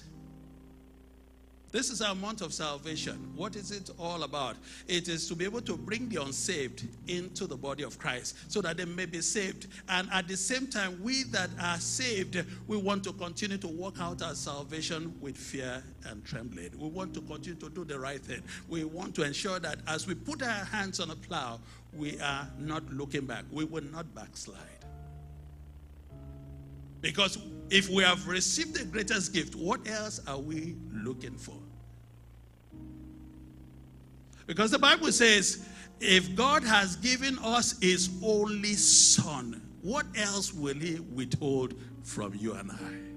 This 1.70 1.90
is 1.90 2.00
our 2.00 2.14
month 2.14 2.40
of 2.40 2.54
salvation. 2.54 3.32
What 3.36 3.54
is 3.54 3.72
it 3.72 3.90
all 3.98 4.22
about? 4.22 4.56
It 4.86 5.08
is 5.08 5.28
to 5.28 5.34
be 5.34 5.44
able 5.44 5.60
to 5.62 5.76
bring 5.76 6.08
the 6.08 6.22
unsaved 6.22 6.86
into 7.08 7.46
the 7.46 7.56
body 7.56 7.82
of 7.82 7.98
Christ 7.98 8.36
so 8.50 8.62
that 8.62 8.78
they 8.78 8.86
may 8.86 9.04
be 9.04 9.20
saved. 9.20 9.66
And 9.88 10.08
at 10.10 10.28
the 10.28 10.36
same 10.36 10.66
time, 10.68 10.98
we 11.02 11.24
that 11.24 11.50
are 11.60 11.78
saved, 11.78 12.42
we 12.66 12.78
want 12.78 13.04
to 13.04 13.12
continue 13.12 13.58
to 13.58 13.68
work 13.68 14.00
out 14.00 14.22
our 14.22 14.34
salvation 14.34 15.14
with 15.20 15.36
fear 15.36 15.82
and 16.06 16.24
trembling. 16.24 16.70
We 16.78 16.88
want 16.88 17.12
to 17.14 17.20
continue 17.20 17.60
to 17.60 17.68
do 17.68 17.84
the 17.84 17.98
right 17.98 18.20
thing. 18.20 18.42
We 18.68 18.84
want 18.84 19.14
to 19.16 19.22
ensure 19.22 19.60
that 19.60 19.80
as 19.86 20.06
we 20.06 20.14
put 20.14 20.42
our 20.42 20.64
hands 20.64 21.00
on 21.00 21.10
a 21.10 21.16
plow, 21.16 21.60
we 21.92 22.18
are 22.20 22.48
not 22.58 22.90
looking 22.90 23.26
back. 23.26 23.44
We 23.50 23.64
will 23.64 23.84
not 23.84 24.14
backslide. 24.14 24.77
Because 27.00 27.38
if 27.70 27.88
we 27.88 28.02
have 28.02 28.26
received 28.26 28.74
the 28.74 28.84
greatest 28.84 29.32
gift, 29.32 29.54
what 29.54 29.86
else 29.88 30.20
are 30.26 30.38
we 30.38 30.76
looking 30.92 31.36
for? 31.36 31.56
Because 34.46 34.70
the 34.70 34.78
Bible 34.78 35.12
says, 35.12 35.66
if 36.00 36.34
God 36.34 36.62
has 36.64 36.96
given 36.96 37.38
us 37.40 37.78
his 37.80 38.08
only 38.22 38.74
son, 38.74 39.60
what 39.82 40.06
else 40.16 40.52
will 40.54 40.74
he 40.74 41.00
withhold 41.00 41.74
from 42.02 42.34
you 42.34 42.54
and 42.54 42.70
I? 42.70 43.08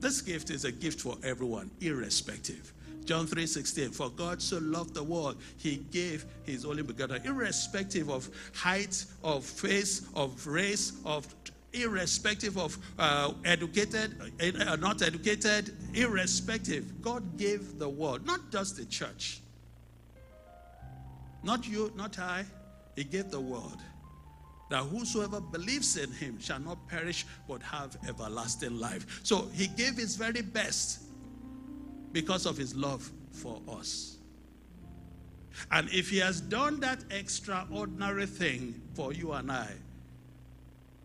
This 0.00 0.20
gift 0.20 0.50
is 0.50 0.66
a 0.66 0.72
gift 0.72 1.00
for 1.00 1.16
everyone, 1.24 1.70
irrespective. 1.80 2.73
John 3.04 3.26
3:16 3.26 3.94
For 3.94 4.10
God 4.10 4.40
so 4.40 4.58
loved 4.58 4.94
the 4.94 5.02
world 5.02 5.36
he 5.56 5.76
gave 5.76 6.24
his 6.44 6.64
only 6.64 6.82
begotten 6.82 7.24
irrespective 7.24 8.08
of 8.08 8.28
height 8.54 9.04
of 9.22 9.44
face 9.44 10.02
of 10.14 10.46
race 10.46 10.92
of 11.04 11.26
irrespective 11.72 12.56
of 12.56 12.78
uh, 12.98 13.32
educated 13.44 14.14
uh, 14.40 14.76
not 14.76 15.02
educated 15.02 15.74
irrespective. 15.94 17.02
God 17.02 17.36
gave 17.36 17.78
the 17.78 17.88
world 17.88 18.24
not 18.24 18.50
just 18.50 18.76
the 18.76 18.84
church. 18.86 19.40
Not 21.42 21.66
you 21.68 21.92
not 21.96 22.18
I. 22.18 22.44
He 22.96 23.04
gave 23.04 23.30
the 23.30 23.40
world 23.40 23.78
that 24.70 24.82
whosoever 24.84 25.40
believes 25.40 25.96
in 25.96 26.10
him 26.10 26.40
shall 26.40 26.60
not 26.60 26.88
perish 26.88 27.26
but 27.46 27.60
have 27.62 27.96
everlasting 28.08 28.78
life. 28.78 29.20
So 29.22 29.48
he 29.52 29.66
gave 29.66 29.96
his 29.96 30.16
very 30.16 30.42
best 30.42 31.00
because 32.14 32.46
of 32.46 32.56
his 32.56 32.74
love 32.74 33.10
for 33.32 33.60
us. 33.68 34.16
And 35.70 35.88
if 35.90 36.08
he 36.08 36.18
has 36.18 36.40
done 36.40 36.80
that 36.80 37.04
extraordinary 37.10 38.26
thing 38.26 38.80
for 38.94 39.12
you 39.12 39.32
and 39.32 39.52
I, 39.52 39.68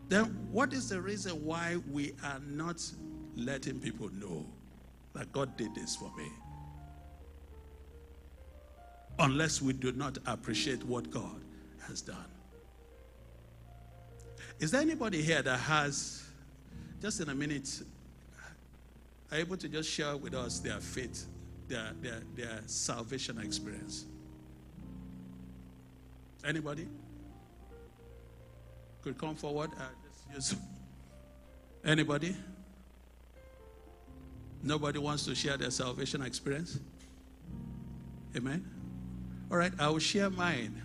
then 0.07 0.25
what 0.51 0.71
is 0.71 0.89
the 0.89 1.01
reason 1.01 1.43
why 1.43 1.77
we 1.91 2.13
are 2.23 2.39
not 2.47 2.81
letting 3.35 3.79
people 3.79 4.09
know 4.13 4.45
that 5.13 5.31
God 5.33 5.57
did 5.57 5.75
this 5.75 5.95
for 5.95 6.11
me? 6.15 6.31
Unless 9.17 9.61
we 9.61 9.73
do 9.73 9.91
not 9.91 10.17
appreciate 10.27 10.83
what 10.83 11.09
God 11.11 11.41
has 11.87 12.01
done. 12.01 12.25
Is 14.59 14.71
there 14.71 14.81
anybody 14.81 15.21
here 15.21 15.41
that 15.41 15.59
has, 15.59 16.23
just 17.01 17.19
in 17.19 17.29
a 17.29 17.35
minute, 17.35 17.81
are 19.31 19.37
able 19.37 19.57
to 19.57 19.67
just 19.67 19.89
share 19.89 20.17
with 20.17 20.33
us 20.33 20.59
their 20.59 20.79
faith, 20.79 21.25
their, 21.67 21.91
their, 22.01 22.21
their 22.35 22.61
salvation 22.65 23.39
experience? 23.39 24.05
Anybody? 26.45 26.87
Could 29.01 29.17
come 29.17 29.35
forward. 29.35 29.71
Uh, 29.77 29.83
just 30.33 30.53
use. 30.53 30.59
Anybody? 31.83 32.35
Nobody 34.61 34.99
wants 34.99 35.25
to 35.25 35.35
share 35.35 35.57
their 35.57 35.71
salvation 35.71 36.21
experience? 36.21 36.79
Amen? 38.35 38.65
All 39.49 39.57
right, 39.57 39.71
I 39.79 39.89
will 39.89 39.99
share 39.99 40.29
mine. 40.29 40.81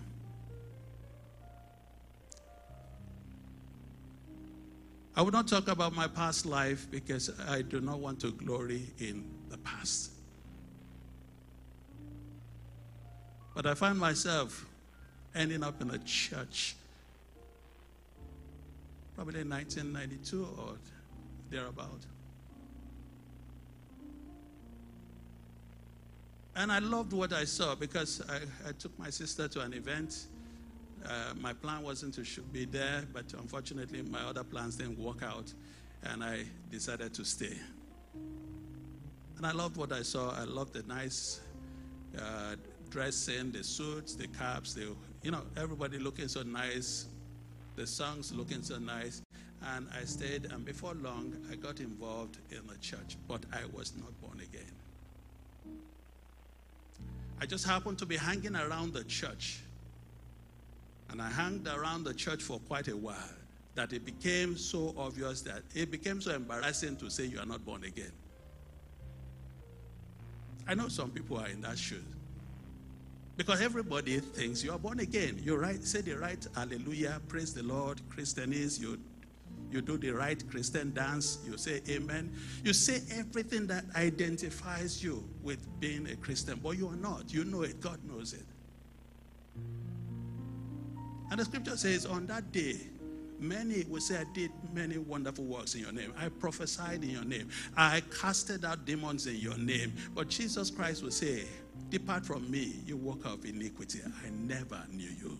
I 5.15 5.21
will 5.21 5.31
not 5.31 5.47
talk 5.47 5.69
about 5.69 5.95
my 5.95 6.07
past 6.07 6.45
life 6.45 6.87
because 6.91 7.31
I 7.47 7.61
do 7.61 7.79
not 7.79 7.99
want 7.99 8.19
to 8.21 8.31
glory 8.31 8.83
in 8.99 9.23
the 9.49 9.57
past. 9.59 10.11
But 13.53 13.65
I 13.65 13.73
find 13.75 13.97
myself 13.97 14.65
ending 15.33 15.63
up 15.63 15.81
in 15.81 15.89
a 15.91 15.97
church, 15.99 16.75
probably 19.15 19.39
in 19.39 19.49
1992 19.49 20.47
or 20.59 20.73
thereabout. 21.49 22.01
And 26.57 26.71
I 26.71 26.79
loved 26.79 27.13
what 27.13 27.31
I 27.31 27.45
saw 27.45 27.75
because 27.75 28.21
I, 28.29 28.39
I 28.67 28.71
took 28.73 28.97
my 28.99 29.09
sister 29.09 29.47
to 29.47 29.61
an 29.61 29.73
event 29.73 30.27
uh, 31.07 31.33
my 31.39 31.53
plan 31.53 31.83
wasn't 31.83 32.13
to 32.15 32.41
be 32.41 32.65
there, 32.65 33.03
but 33.13 33.25
unfortunately, 33.33 34.01
my 34.01 34.21
other 34.21 34.43
plans 34.43 34.75
didn't 34.75 34.97
work 34.99 35.23
out, 35.23 35.53
and 36.03 36.23
I 36.23 36.45
decided 36.71 37.13
to 37.13 37.25
stay. 37.25 37.57
And 39.37 39.45
I 39.45 39.51
loved 39.51 39.77
what 39.77 39.91
I 39.91 40.01
saw. 40.01 40.31
I 40.31 40.43
loved 40.43 40.73
the 40.73 40.83
nice 40.83 41.41
uh, 42.17 42.55
dressing, 42.89 43.51
the 43.51 43.63
suits, 43.63 44.15
the 44.15 44.27
caps, 44.27 44.73
the, 44.73 44.95
you 45.21 45.31
know, 45.31 45.41
everybody 45.57 45.99
looking 45.99 46.27
so 46.27 46.43
nice, 46.43 47.07
the 47.75 47.85
songs 47.85 48.33
looking 48.33 48.63
so 48.63 48.79
nice. 48.79 49.21
And 49.75 49.87
I 49.99 50.05
stayed, 50.05 50.45
and 50.45 50.63
before 50.63 50.93
long, 50.95 51.35
I 51.51 51.55
got 51.55 51.79
involved 51.79 52.37
in 52.51 52.65
the 52.67 52.77
church, 52.77 53.17
but 53.27 53.43
I 53.51 53.65
was 53.75 53.93
not 53.97 54.19
born 54.21 54.39
again. 54.39 54.71
I 57.39 57.45
just 57.45 57.65
happened 57.65 57.97
to 57.99 58.05
be 58.05 58.15
hanging 58.15 58.55
around 58.55 58.93
the 58.93 59.03
church 59.03 59.59
and 61.15 61.21
I 61.21 61.29
hung 61.29 61.65
around 61.65 62.03
the 62.03 62.13
church 62.13 62.43
for 62.43 62.59
quite 62.67 62.89
a 62.89 62.97
while 62.97 63.15
that 63.73 63.93
it 63.93 64.03
became 64.03 64.57
so 64.57 64.93
obvious 64.97 65.39
that 65.43 65.61
it 65.73 65.89
became 65.89 66.19
so 66.19 66.35
embarrassing 66.35 66.97
to 66.97 67.09
say 67.09 67.23
you 67.23 67.39
are 67.39 67.45
not 67.45 67.63
born 67.63 67.85
again. 67.85 68.11
I 70.67 70.73
know 70.75 70.89
some 70.89 71.11
people 71.11 71.37
are 71.37 71.47
in 71.47 71.61
that 71.61 71.77
shoes. 71.77 72.03
Because 73.37 73.61
everybody 73.61 74.19
thinks 74.19 74.61
you 74.61 74.73
are 74.73 74.77
born 74.77 74.99
again. 74.99 75.39
You 75.41 75.55
right, 75.55 75.81
say 75.85 76.01
the 76.01 76.17
right 76.17 76.45
hallelujah, 76.53 77.21
praise 77.29 77.53
the 77.53 77.63
Lord, 77.63 78.01
Christianese, 78.09 78.77
you 78.81 78.99
you 79.71 79.81
do 79.81 79.97
the 79.97 80.11
right 80.11 80.43
Christian 80.49 80.93
dance, 80.93 81.39
you 81.45 81.57
say 81.57 81.81
amen. 81.89 82.35
You 82.65 82.73
say 82.73 83.01
everything 83.17 83.67
that 83.67 83.85
identifies 83.95 85.01
you 85.01 85.23
with 85.41 85.65
being 85.79 86.09
a 86.09 86.17
Christian, 86.17 86.59
but 86.61 86.71
you 86.71 86.89
are 86.89 86.97
not. 86.97 87.33
You 87.33 87.45
know 87.45 87.61
it, 87.61 87.79
God 87.79 87.99
knows 88.05 88.33
it. 88.33 88.45
And 91.31 91.39
the 91.39 91.45
scripture 91.45 91.77
says, 91.77 92.05
on 92.05 92.25
that 92.27 92.51
day, 92.51 92.77
many 93.39 93.83
will 93.89 94.01
say, 94.01 94.17
I 94.17 94.25
did 94.33 94.51
many 94.73 94.97
wonderful 94.97 95.45
works 95.45 95.75
in 95.75 95.81
your 95.81 95.91
name. 95.91 96.13
I 96.17 96.29
prophesied 96.29 97.03
in 97.03 97.09
your 97.09 97.25
name. 97.25 97.49
I 97.75 98.01
casted 98.21 98.63
out 98.63 98.85
demons 98.85 99.27
in 99.27 99.35
your 99.35 99.57
name. 99.57 99.93
But 100.13 100.29
Jesus 100.29 100.69
Christ 100.69 101.03
will 101.03 101.11
say, 101.11 101.45
Depart 101.89 102.25
from 102.25 102.49
me, 102.49 102.75
you 102.85 102.97
worker 102.97 103.29
of 103.29 103.45
iniquity. 103.45 103.99
I 104.25 104.29
never 104.29 104.81
knew 104.91 105.09
you. 105.09 105.37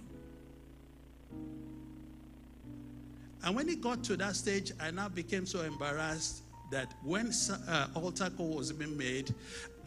And 3.44 3.56
when 3.56 3.70
it 3.70 3.82
got 3.82 4.04
to 4.06 4.18
that 4.18 4.36
stage, 4.36 4.72
I 4.80 4.92
now 4.92 5.08
became 5.08 5.46
so 5.46 5.62
embarrassed 5.62 6.42
that 6.72 6.94
when 7.04 7.32
uh, 7.68 7.88
altar 7.96 8.30
call 8.32 8.50
was 8.50 8.72
being 8.72 8.98
made, 8.98 9.34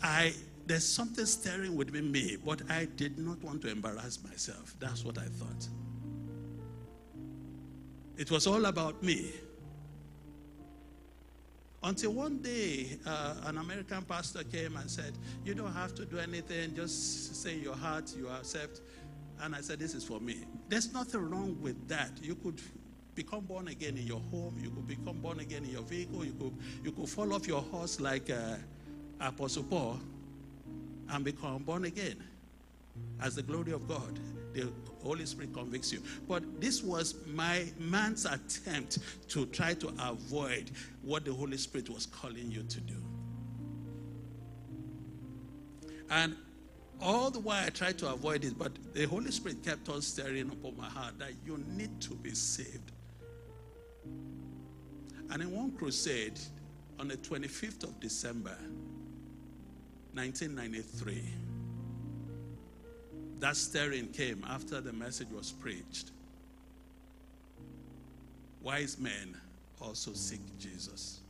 I 0.02 0.32
there's 0.66 0.86
something 0.86 1.24
stirring 1.24 1.74
within 1.76 2.12
me, 2.12 2.36
but 2.44 2.60
I 2.70 2.84
did 2.84 3.18
not 3.18 3.42
want 3.42 3.62
to 3.62 3.70
embarrass 3.70 4.22
myself. 4.22 4.76
That's 4.78 5.02
what 5.02 5.16
I 5.16 5.24
thought. 5.24 5.66
It 8.18 8.32
was 8.32 8.48
all 8.48 8.66
about 8.66 9.00
me. 9.00 9.30
Until 11.84 12.12
one 12.12 12.38
day, 12.42 12.98
uh, 13.06 13.36
an 13.44 13.58
American 13.58 14.02
pastor 14.02 14.42
came 14.42 14.76
and 14.76 14.90
said, 14.90 15.12
You 15.44 15.54
don't 15.54 15.72
have 15.72 15.94
to 15.94 16.04
do 16.04 16.18
anything, 16.18 16.74
just 16.74 17.40
say 17.40 17.56
your 17.56 17.76
heart 17.76 18.12
you 18.18 18.28
accept. 18.28 18.80
And 19.40 19.54
I 19.54 19.60
said, 19.60 19.78
This 19.78 19.94
is 19.94 20.02
for 20.02 20.18
me. 20.18 20.40
There's 20.68 20.92
nothing 20.92 21.30
wrong 21.30 21.56
with 21.62 21.86
that. 21.86 22.10
You 22.20 22.34
could 22.34 22.60
become 23.14 23.44
born 23.44 23.68
again 23.68 23.96
in 23.96 24.04
your 24.04 24.20
home, 24.32 24.58
you 24.60 24.70
could 24.70 24.88
become 24.88 25.18
born 25.18 25.38
again 25.38 25.64
in 25.64 25.70
your 25.70 25.82
vehicle, 25.82 26.24
you 26.24 26.32
could, 26.32 26.54
you 26.82 26.90
could 26.90 27.08
fall 27.08 27.32
off 27.32 27.46
your 27.46 27.62
horse 27.62 28.00
like 28.00 28.30
uh, 28.30 28.56
Apostle 29.20 29.62
Paul 29.62 30.00
and 31.10 31.24
become 31.24 31.62
born 31.62 31.84
again 31.84 32.16
as 33.22 33.36
the 33.36 33.42
glory 33.42 33.70
of 33.70 33.86
God. 33.86 34.18
The 34.54 34.72
Holy 35.02 35.26
Spirit 35.26 35.52
convicts 35.52 35.92
you. 35.92 36.02
But 36.28 36.60
this 36.60 36.82
was 36.82 37.14
my 37.26 37.66
man's 37.78 38.24
attempt 38.24 38.98
to 39.28 39.46
try 39.46 39.74
to 39.74 39.92
avoid 39.98 40.70
what 41.02 41.24
the 41.24 41.32
Holy 41.32 41.56
Spirit 41.56 41.90
was 41.90 42.06
calling 42.06 42.50
you 42.50 42.62
to 42.62 42.80
do. 42.80 42.96
And 46.10 46.36
all 47.00 47.30
the 47.30 47.38
while 47.40 47.64
I 47.64 47.70
tried 47.70 47.98
to 47.98 48.12
avoid 48.12 48.44
it, 48.44 48.58
but 48.58 48.72
the 48.94 49.04
Holy 49.06 49.30
Spirit 49.30 49.62
kept 49.62 49.88
on 49.88 50.02
stirring 50.02 50.50
upon 50.50 50.76
my 50.76 50.88
heart 50.88 51.18
that 51.18 51.32
you 51.46 51.62
need 51.68 52.00
to 52.02 52.14
be 52.14 52.32
saved. 52.34 52.92
And 55.30 55.42
in 55.42 55.50
one 55.52 55.72
crusade, 55.72 56.40
on 56.98 57.08
the 57.08 57.16
25th 57.16 57.84
of 57.84 58.00
December, 58.00 58.56
1993, 60.14 61.22
that 63.40 63.56
stirring 63.56 64.08
came 64.08 64.44
after 64.48 64.80
the 64.80 64.92
message 64.92 65.28
was 65.30 65.52
preached. 65.52 66.10
Wise 68.62 68.98
men 68.98 69.36
also 69.80 70.12
seek 70.12 70.40
Jesus. 70.58 71.20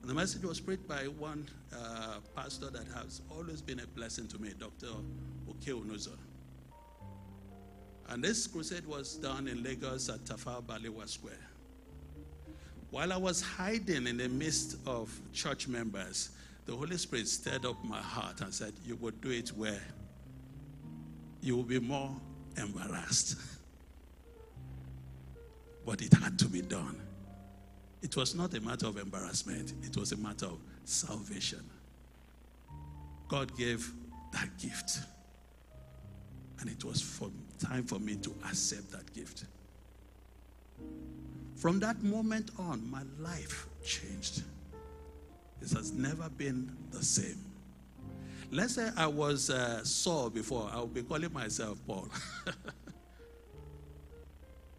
And 0.00 0.08
the 0.08 0.14
message 0.14 0.42
was 0.42 0.60
preached 0.60 0.86
by 0.86 1.04
one 1.04 1.48
uh, 1.74 2.18
pastor 2.36 2.70
that 2.70 2.86
has 2.94 3.20
always 3.30 3.60
been 3.60 3.80
a 3.80 3.86
blessing 3.88 4.28
to 4.28 4.38
me, 4.38 4.52
Dr. 4.58 4.86
Okey 5.50 5.72
Onuzo. 5.72 6.16
And 8.08 8.22
this 8.22 8.46
crusade 8.46 8.86
was 8.86 9.16
done 9.16 9.48
in 9.48 9.62
Lagos 9.62 10.08
at 10.08 10.20
Tafawa 10.20 10.62
Balewa 10.62 11.08
Square. 11.08 11.34
While 12.90 13.12
I 13.12 13.16
was 13.18 13.42
hiding 13.42 14.06
in 14.06 14.16
the 14.16 14.28
midst 14.28 14.76
of 14.86 15.10
church 15.34 15.68
members, 15.68 16.30
the 16.64 16.74
Holy 16.74 16.96
Spirit 16.96 17.28
stirred 17.28 17.66
up 17.66 17.82
my 17.84 18.00
heart 18.00 18.40
and 18.40 18.54
said, 18.54 18.72
You 18.86 18.96
will 18.96 19.10
do 19.10 19.30
it 19.30 19.50
where 19.50 19.80
you 21.40 21.56
will 21.56 21.62
be 21.64 21.78
more 21.78 22.10
embarrassed. 22.56 23.36
but 25.88 26.02
it 26.02 26.12
had 26.12 26.38
to 26.38 26.44
be 26.46 26.60
done. 26.60 27.00
It 28.02 28.14
was 28.14 28.34
not 28.34 28.52
a 28.54 28.60
matter 28.60 28.86
of 28.86 28.98
embarrassment, 28.98 29.72
it 29.82 29.96
was 29.96 30.12
a 30.12 30.16
matter 30.18 30.44
of 30.46 30.58
salvation. 30.84 31.64
God 33.28 33.56
gave 33.56 33.90
that 34.32 34.48
gift. 34.58 34.98
And 36.60 36.68
it 36.68 36.84
was 36.84 37.00
for, 37.00 37.30
time 37.58 37.84
for 37.84 37.98
me 37.98 38.16
to 38.16 38.34
accept 38.46 38.90
that 38.92 39.12
gift. 39.14 39.44
From 41.56 41.80
that 41.80 42.02
moment 42.02 42.50
on, 42.58 42.88
my 42.90 43.02
life 43.18 43.66
changed. 43.82 44.42
It 45.62 45.70
has 45.70 45.92
never 45.92 46.28
been 46.28 46.70
the 46.90 47.02
same. 47.02 47.47
Let's 48.50 48.74
say 48.74 48.90
I 48.96 49.06
was 49.06 49.50
uh, 49.50 49.84
Saul 49.84 50.30
before, 50.30 50.70
I 50.72 50.80
would 50.80 50.94
be 50.94 51.02
calling 51.02 51.32
myself 51.32 51.78
Paul. 51.86 52.08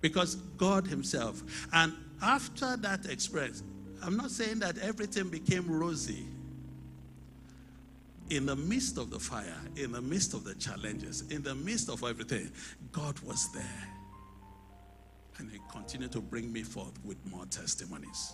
because 0.02 0.36
God 0.58 0.88
Himself. 0.88 1.44
And 1.74 1.94
after 2.22 2.78
that 2.78 3.06
experience, 3.06 3.64
I'm 4.02 4.18
not 4.18 4.32
saying 4.32 4.60
that 4.60 4.78
everything 4.80 5.30
became 5.30 5.70
rosy. 5.70 6.26
In 8.30 8.46
the 8.46 8.56
midst 8.56 8.98
of 8.98 9.10
the 9.10 9.20
fire, 9.20 9.58
in 9.76 9.92
the 9.92 10.02
midst 10.02 10.34
of 10.36 10.44
the 10.44 10.54
challenges, 10.56 11.24
in 11.32 11.42
the 11.42 11.56
midst 11.56 11.90
of 11.90 12.04
everything, 12.04 12.52
God 12.92 13.20
was 13.20 13.52
there. 13.54 13.88
And 15.40 15.50
He 15.50 15.60
continued 15.72 16.12
to 16.12 16.22
bring 16.22 16.52
me 16.52 16.64
forth 16.64 16.94
with 17.04 17.18
more 17.26 17.46
testimonies. 17.48 18.34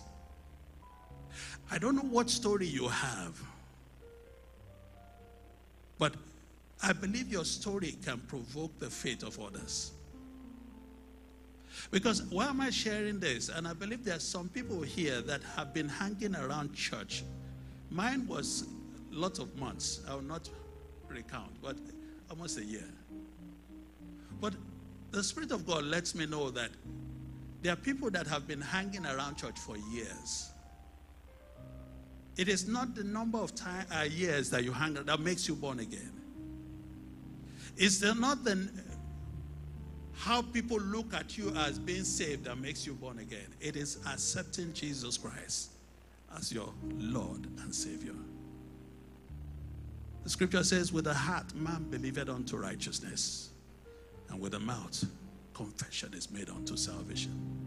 I 1.70 1.78
don't 1.78 1.96
know 1.96 2.02
what 2.02 2.30
story 2.30 2.66
you 2.66 2.88
have, 2.88 3.42
but 5.98 6.14
I 6.82 6.92
believe 6.92 7.28
your 7.28 7.44
story 7.44 7.96
can 8.04 8.18
provoke 8.20 8.78
the 8.78 8.90
faith 8.90 9.22
of 9.22 9.40
others. 9.40 9.92
Because 11.90 12.22
why 12.24 12.46
am 12.46 12.60
I 12.60 12.70
sharing 12.70 13.20
this? 13.20 13.48
And 13.48 13.66
I 13.66 13.72
believe 13.72 14.04
there 14.04 14.16
are 14.16 14.20
some 14.20 14.48
people 14.48 14.82
here 14.82 15.20
that 15.22 15.42
have 15.56 15.72
been 15.72 15.88
hanging 15.88 16.34
around 16.34 16.74
church. 16.74 17.24
Mine 17.90 18.26
was 18.26 18.66
a 19.12 19.14
lot 19.14 19.38
of 19.38 19.54
months. 19.56 20.00
I 20.08 20.14
will 20.14 20.22
not 20.22 20.48
recount, 21.08 21.50
but 21.62 21.76
almost 22.30 22.58
a 22.58 22.64
year. 22.64 22.88
But 24.40 24.54
the 25.12 25.22
Spirit 25.22 25.52
of 25.52 25.66
God 25.66 25.84
lets 25.84 26.14
me 26.14 26.26
know 26.26 26.50
that 26.50 26.70
there 27.62 27.72
are 27.72 27.76
people 27.76 28.10
that 28.10 28.26
have 28.26 28.46
been 28.46 28.60
hanging 28.60 29.06
around 29.06 29.36
church 29.36 29.58
for 29.58 29.76
years. 29.76 30.50
It 32.36 32.48
is 32.48 32.68
not 32.68 32.94
the 32.94 33.04
number 33.04 33.38
of 33.38 33.54
time, 33.54 33.86
uh, 33.90 34.02
years 34.02 34.50
that 34.50 34.62
you 34.62 34.72
hang 34.72 34.94
that 34.94 35.20
makes 35.20 35.48
you 35.48 35.54
born 35.54 35.80
again. 35.80 36.12
It's 37.76 38.02
not 38.02 38.44
the 38.44 38.68
how 40.16 40.40
people 40.42 40.78
look 40.78 41.12
at 41.12 41.36
you 41.36 41.54
as 41.56 41.78
being 41.78 42.04
saved 42.04 42.44
that 42.44 42.56
makes 42.56 42.86
you 42.86 42.94
born 42.94 43.18
again. 43.18 43.46
It 43.60 43.76
is 43.76 43.98
accepting 44.06 44.72
Jesus 44.72 45.18
Christ 45.18 45.72
as 46.36 46.52
your 46.52 46.72
Lord 46.98 47.46
and 47.60 47.74
Savior. 47.74 48.14
The 50.24 50.30
scripture 50.30 50.64
says, 50.64 50.92
With 50.92 51.04
the 51.04 51.14
heart 51.14 51.54
man 51.54 51.86
believeth 51.90 52.28
unto 52.28 52.56
righteousness, 52.56 53.50
and 54.30 54.40
with 54.40 54.52
the 54.52 54.60
mouth 54.60 55.04
confession 55.54 56.12
is 56.14 56.30
made 56.30 56.48
unto 56.48 56.76
salvation. 56.76 57.65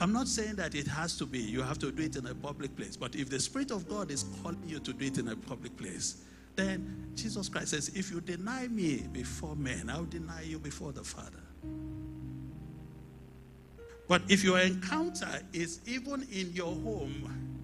I'm 0.00 0.12
not 0.12 0.26
saying 0.26 0.56
that 0.56 0.74
it 0.74 0.86
has 0.88 1.16
to 1.18 1.26
be, 1.26 1.38
you 1.38 1.62
have 1.62 1.78
to 1.78 1.92
do 1.92 2.02
it 2.02 2.16
in 2.16 2.26
a 2.26 2.34
public 2.34 2.76
place, 2.76 2.96
but 2.96 3.14
if 3.14 3.30
the 3.30 3.38
Spirit 3.38 3.70
of 3.70 3.88
God 3.88 4.10
is 4.10 4.24
calling 4.42 4.62
you 4.66 4.80
to 4.80 4.92
do 4.92 5.06
it 5.06 5.18
in 5.18 5.28
a 5.28 5.36
public 5.36 5.76
place, 5.76 6.22
then 6.56 7.12
Jesus 7.14 7.48
Christ 7.48 7.68
says, 7.68 7.88
If 7.94 8.10
you 8.10 8.20
deny 8.20 8.68
me 8.68 9.06
before 9.12 9.56
men, 9.56 9.88
I'll 9.90 10.04
deny 10.04 10.42
you 10.42 10.58
before 10.58 10.92
the 10.92 11.04
Father. 11.04 11.40
But 14.06 14.22
if 14.28 14.44
your 14.44 14.58
encounter 14.58 15.40
is 15.52 15.80
even 15.86 16.26
in 16.30 16.52
your 16.52 16.74
home, 16.74 17.54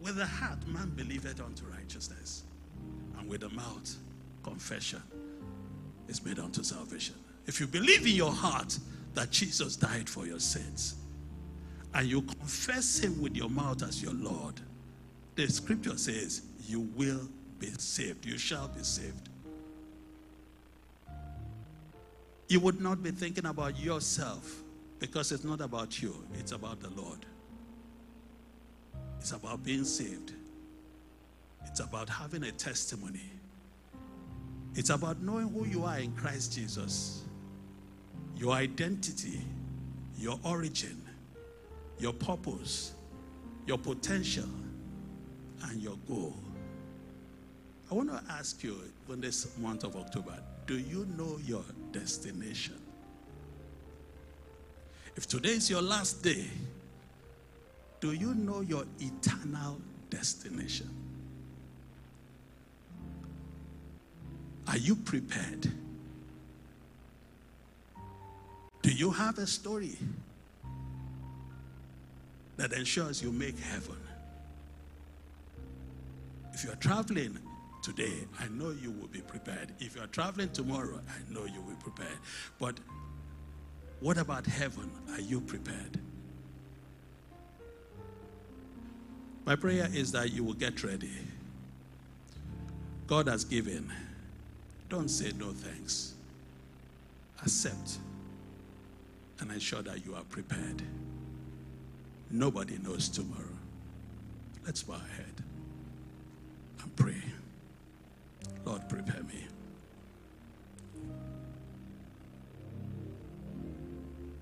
with 0.00 0.16
the 0.16 0.26
heart 0.26 0.66
man 0.66 0.90
believeth 0.90 1.40
unto 1.40 1.64
righteousness, 1.66 2.42
and 3.18 3.28
with 3.28 3.40
the 3.40 3.48
mouth 3.50 3.96
confession 4.42 5.02
is 6.08 6.24
made 6.24 6.38
unto 6.38 6.62
salvation. 6.62 7.14
If 7.46 7.60
you 7.60 7.66
believe 7.66 8.06
in 8.06 8.14
your 8.14 8.32
heart 8.32 8.78
that 9.16 9.30
Jesus 9.30 9.76
died 9.76 10.08
for 10.08 10.26
your 10.26 10.38
sins, 10.38 10.96
and 11.94 12.06
you 12.06 12.20
confess 12.20 12.98
him 12.98 13.20
with 13.20 13.34
your 13.34 13.48
mouth 13.48 13.82
as 13.82 14.02
your 14.02 14.12
Lord, 14.12 14.60
the 15.34 15.48
scripture 15.48 15.96
says 15.96 16.42
you 16.68 16.80
will 16.94 17.26
be 17.58 17.68
saved. 17.78 18.26
You 18.26 18.36
shall 18.36 18.68
be 18.68 18.82
saved. 18.82 19.30
You 22.48 22.60
would 22.60 22.80
not 22.80 23.02
be 23.02 23.10
thinking 23.10 23.46
about 23.46 23.78
yourself 23.80 24.62
because 24.98 25.32
it's 25.32 25.44
not 25.44 25.62
about 25.62 26.00
you, 26.02 26.14
it's 26.34 26.52
about 26.52 26.80
the 26.80 26.90
Lord. 26.90 27.24
It's 29.18 29.32
about 29.32 29.64
being 29.64 29.84
saved, 29.84 30.32
it's 31.64 31.80
about 31.80 32.10
having 32.10 32.44
a 32.44 32.52
testimony, 32.52 33.30
it's 34.74 34.90
about 34.90 35.22
knowing 35.22 35.48
who 35.48 35.64
you 35.64 35.84
are 35.84 35.98
in 35.98 36.12
Christ 36.12 36.52
Jesus, 36.54 37.22
your 38.36 38.52
identity, 38.52 39.40
your 40.18 40.38
origin, 40.44 41.00
your 41.98 42.12
purpose, 42.12 42.92
your 43.66 43.78
potential, 43.78 44.48
and 45.64 45.80
your 45.80 45.96
goal. 46.06 46.36
I 47.90 47.94
want 47.94 48.10
to 48.10 48.22
ask 48.32 48.62
you 48.62 48.78
in 49.08 49.20
this 49.20 49.56
month 49.58 49.84
of 49.84 49.96
October 49.96 50.34
do 50.66 50.78
you 50.78 51.06
know 51.16 51.38
your 51.44 51.64
destination? 51.92 52.74
If 55.14 55.26
today 55.28 55.50
is 55.50 55.70
your 55.70 55.80
last 55.80 56.22
day, 56.22 56.46
do 58.00 58.12
you 58.12 58.34
know 58.34 58.60
your 58.60 58.84
eternal 58.98 59.80
destination? 60.10 60.90
Are 64.66 64.76
you 64.76 64.96
prepared? 64.96 65.70
You 68.96 69.10
have 69.10 69.38
a 69.38 69.46
story 69.46 69.96
that 72.56 72.72
ensures 72.72 73.22
you 73.22 73.32
make 73.32 73.58
heaven? 73.58 73.96
If 76.52 76.64
you're 76.64 76.76
traveling 76.76 77.38
today, 77.82 78.26
I 78.40 78.48
know 78.48 78.70
you 78.70 78.90
will 78.90 79.08
be 79.08 79.20
prepared. 79.20 79.72
If 79.78 79.96
you 79.96 80.02
are 80.02 80.06
traveling 80.06 80.48
tomorrow, 80.50 81.00
I 81.08 81.32
know 81.32 81.44
you 81.44 81.60
will 81.60 81.74
be 81.74 81.82
prepared. 81.82 82.18
But 82.58 82.78
what 84.00 84.18
about 84.18 84.46
heaven? 84.46 84.90
Are 85.12 85.20
you 85.20 85.40
prepared? 85.40 85.98
My 89.44 89.54
prayer 89.54 89.88
is 89.92 90.10
that 90.12 90.32
you 90.32 90.42
will 90.42 90.54
get 90.54 90.82
ready. 90.82 91.12
God 93.06 93.28
has 93.28 93.44
given. 93.44 93.92
Don't 94.88 95.08
say 95.08 95.32
no 95.38 95.52
thanks. 95.52 96.14
Accept 97.42 97.98
and 99.40 99.50
ensure 99.50 99.82
that 99.82 100.04
you 100.04 100.14
are 100.14 100.24
prepared. 100.24 100.82
Nobody 102.30 102.78
knows 102.78 103.08
tomorrow. 103.08 103.42
Let's 104.64 104.82
bow 104.82 104.94
our 104.94 105.00
head 105.00 105.34
and 106.82 106.96
pray. 106.96 107.22
Lord, 108.64 108.88
prepare 108.88 109.22
me. 109.22 109.46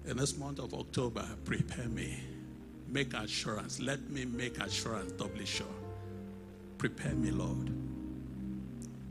In 0.06 0.16
this 0.16 0.36
month 0.36 0.58
of 0.58 0.74
October, 0.74 1.26
prepare 1.44 1.88
me. 1.88 2.18
Make 2.88 3.14
assurance. 3.14 3.80
Let 3.80 4.10
me 4.10 4.24
make 4.24 4.58
assurance 4.58 5.12
doubly 5.12 5.46
sure. 5.46 5.66
Prepare 6.78 7.14
me, 7.14 7.30
Lord. 7.30 7.70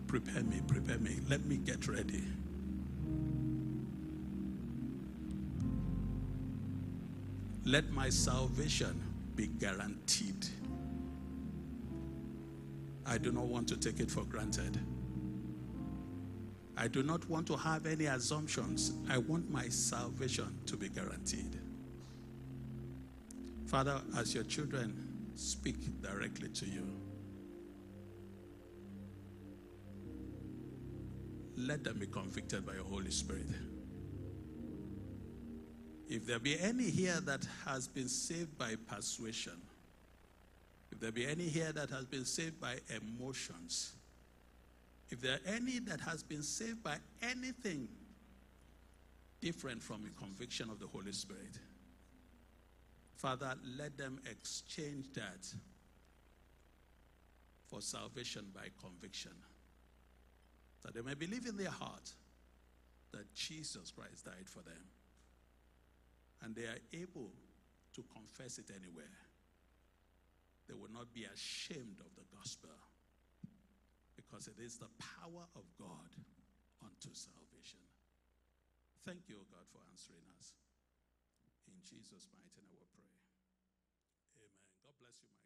Prepare 0.07 0.43
me, 0.43 0.61
prepare 0.67 0.99
me. 0.99 1.17
Let 1.29 1.43
me 1.45 1.57
get 1.57 1.87
ready. 1.87 2.23
Let 7.65 7.91
my 7.91 8.09
salvation 8.09 9.01
be 9.35 9.47
guaranteed. 9.47 10.47
I 13.05 13.17
do 13.17 13.31
not 13.31 13.45
want 13.45 13.67
to 13.69 13.77
take 13.77 13.99
it 13.99 14.11
for 14.11 14.23
granted. 14.25 14.77
I 16.75 16.87
do 16.87 17.03
not 17.03 17.29
want 17.29 17.47
to 17.47 17.55
have 17.55 17.85
any 17.85 18.05
assumptions. 18.05 18.93
I 19.09 19.17
want 19.17 19.49
my 19.49 19.69
salvation 19.69 20.57
to 20.65 20.75
be 20.75 20.89
guaranteed. 20.89 21.57
Father, 23.67 24.01
as 24.17 24.33
your 24.35 24.43
children 24.43 25.31
speak 25.35 26.01
directly 26.01 26.49
to 26.49 26.65
you, 26.65 26.87
let 31.55 31.83
them 31.83 31.99
be 31.99 32.07
convicted 32.07 32.65
by 32.65 32.73
your 32.73 32.83
Holy 32.83 33.11
Spirit. 33.11 33.47
If 36.09 36.25
there 36.25 36.39
be 36.39 36.59
any 36.59 36.83
here 36.83 37.19
that 37.21 37.45
has 37.65 37.87
been 37.87 38.09
saved 38.09 38.57
by 38.57 38.75
persuasion, 38.87 39.61
if 40.91 40.99
there 40.99 41.11
be 41.11 41.25
any 41.25 41.47
here 41.47 41.71
that 41.71 41.89
has 41.89 42.05
been 42.05 42.25
saved 42.25 42.59
by 42.59 42.75
emotions, 42.95 43.93
if 45.09 45.21
there 45.21 45.33
are 45.33 45.53
any 45.53 45.79
that 45.79 46.01
has 46.01 46.23
been 46.23 46.43
saved 46.43 46.83
by 46.83 46.97
anything 47.21 47.87
different 49.41 49.81
from 49.81 50.05
a 50.05 50.19
conviction 50.19 50.69
of 50.69 50.79
the 50.79 50.87
Holy 50.87 51.11
Spirit, 51.11 51.59
Father, 53.15 53.55
let 53.77 53.97
them 53.97 54.19
exchange 54.29 55.05
that 55.13 55.47
for 57.69 57.81
salvation 57.81 58.45
by 58.53 58.67
conviction. 58.81 59.31
That 60.83 60.93
they 60.93 61.01
may 61.01 61.13
believe 61.13 61.45
in 61.45 61.57
their 61.57 61.71
heart 61.71 62.11
that 63.11 63.33
Jesus 63.33 63.91
Christ 63.91 64.25
died 64.25 64.45
for 64.45 64.59
them. 64.59 64.83
And 66.43 66.55
they 66.55 66.67
are 66.67 66.81
able 66.91 67.31
to 67.95 68.03
confess 68.11 68.59
it 68.59 68.69
anywhere. 68.69 69.17
They 70.67 70.75
will 70.75 70.91
not 70.91 71.13
be 71.13 71.23
ashamed 71.23 71.99
of 72.03 72.11
the 72.15 72.27
gospel 72.35 72.75
because 74.15 74.47
it 74.47 74.59
is 74.59 74.77
the 74.77 74.91
power 74.99 75.47
of 75.55 75.65
God 75.79 76.11
unto 76.83 77.11
salvation. 77.15 77.79
Thank 79.03 79.27
you, 79.27 79.35
O 79.35 79.45
God, 79.51 79.67
for 79.71 79.83
answering 79.91 80.23
us. 80.39 80.55
In 81.67 81.75
Jesus' 81.83 82.27
mighty 82.31 82.63
name 82.63 82.71
we 82.71 82.87
pray. 82.95 83.11
Amen. 84.39 84.55
God 84.83 84.95
bless 84.99 85.19
you 85.19 85.27
mightily. 85.27 85.42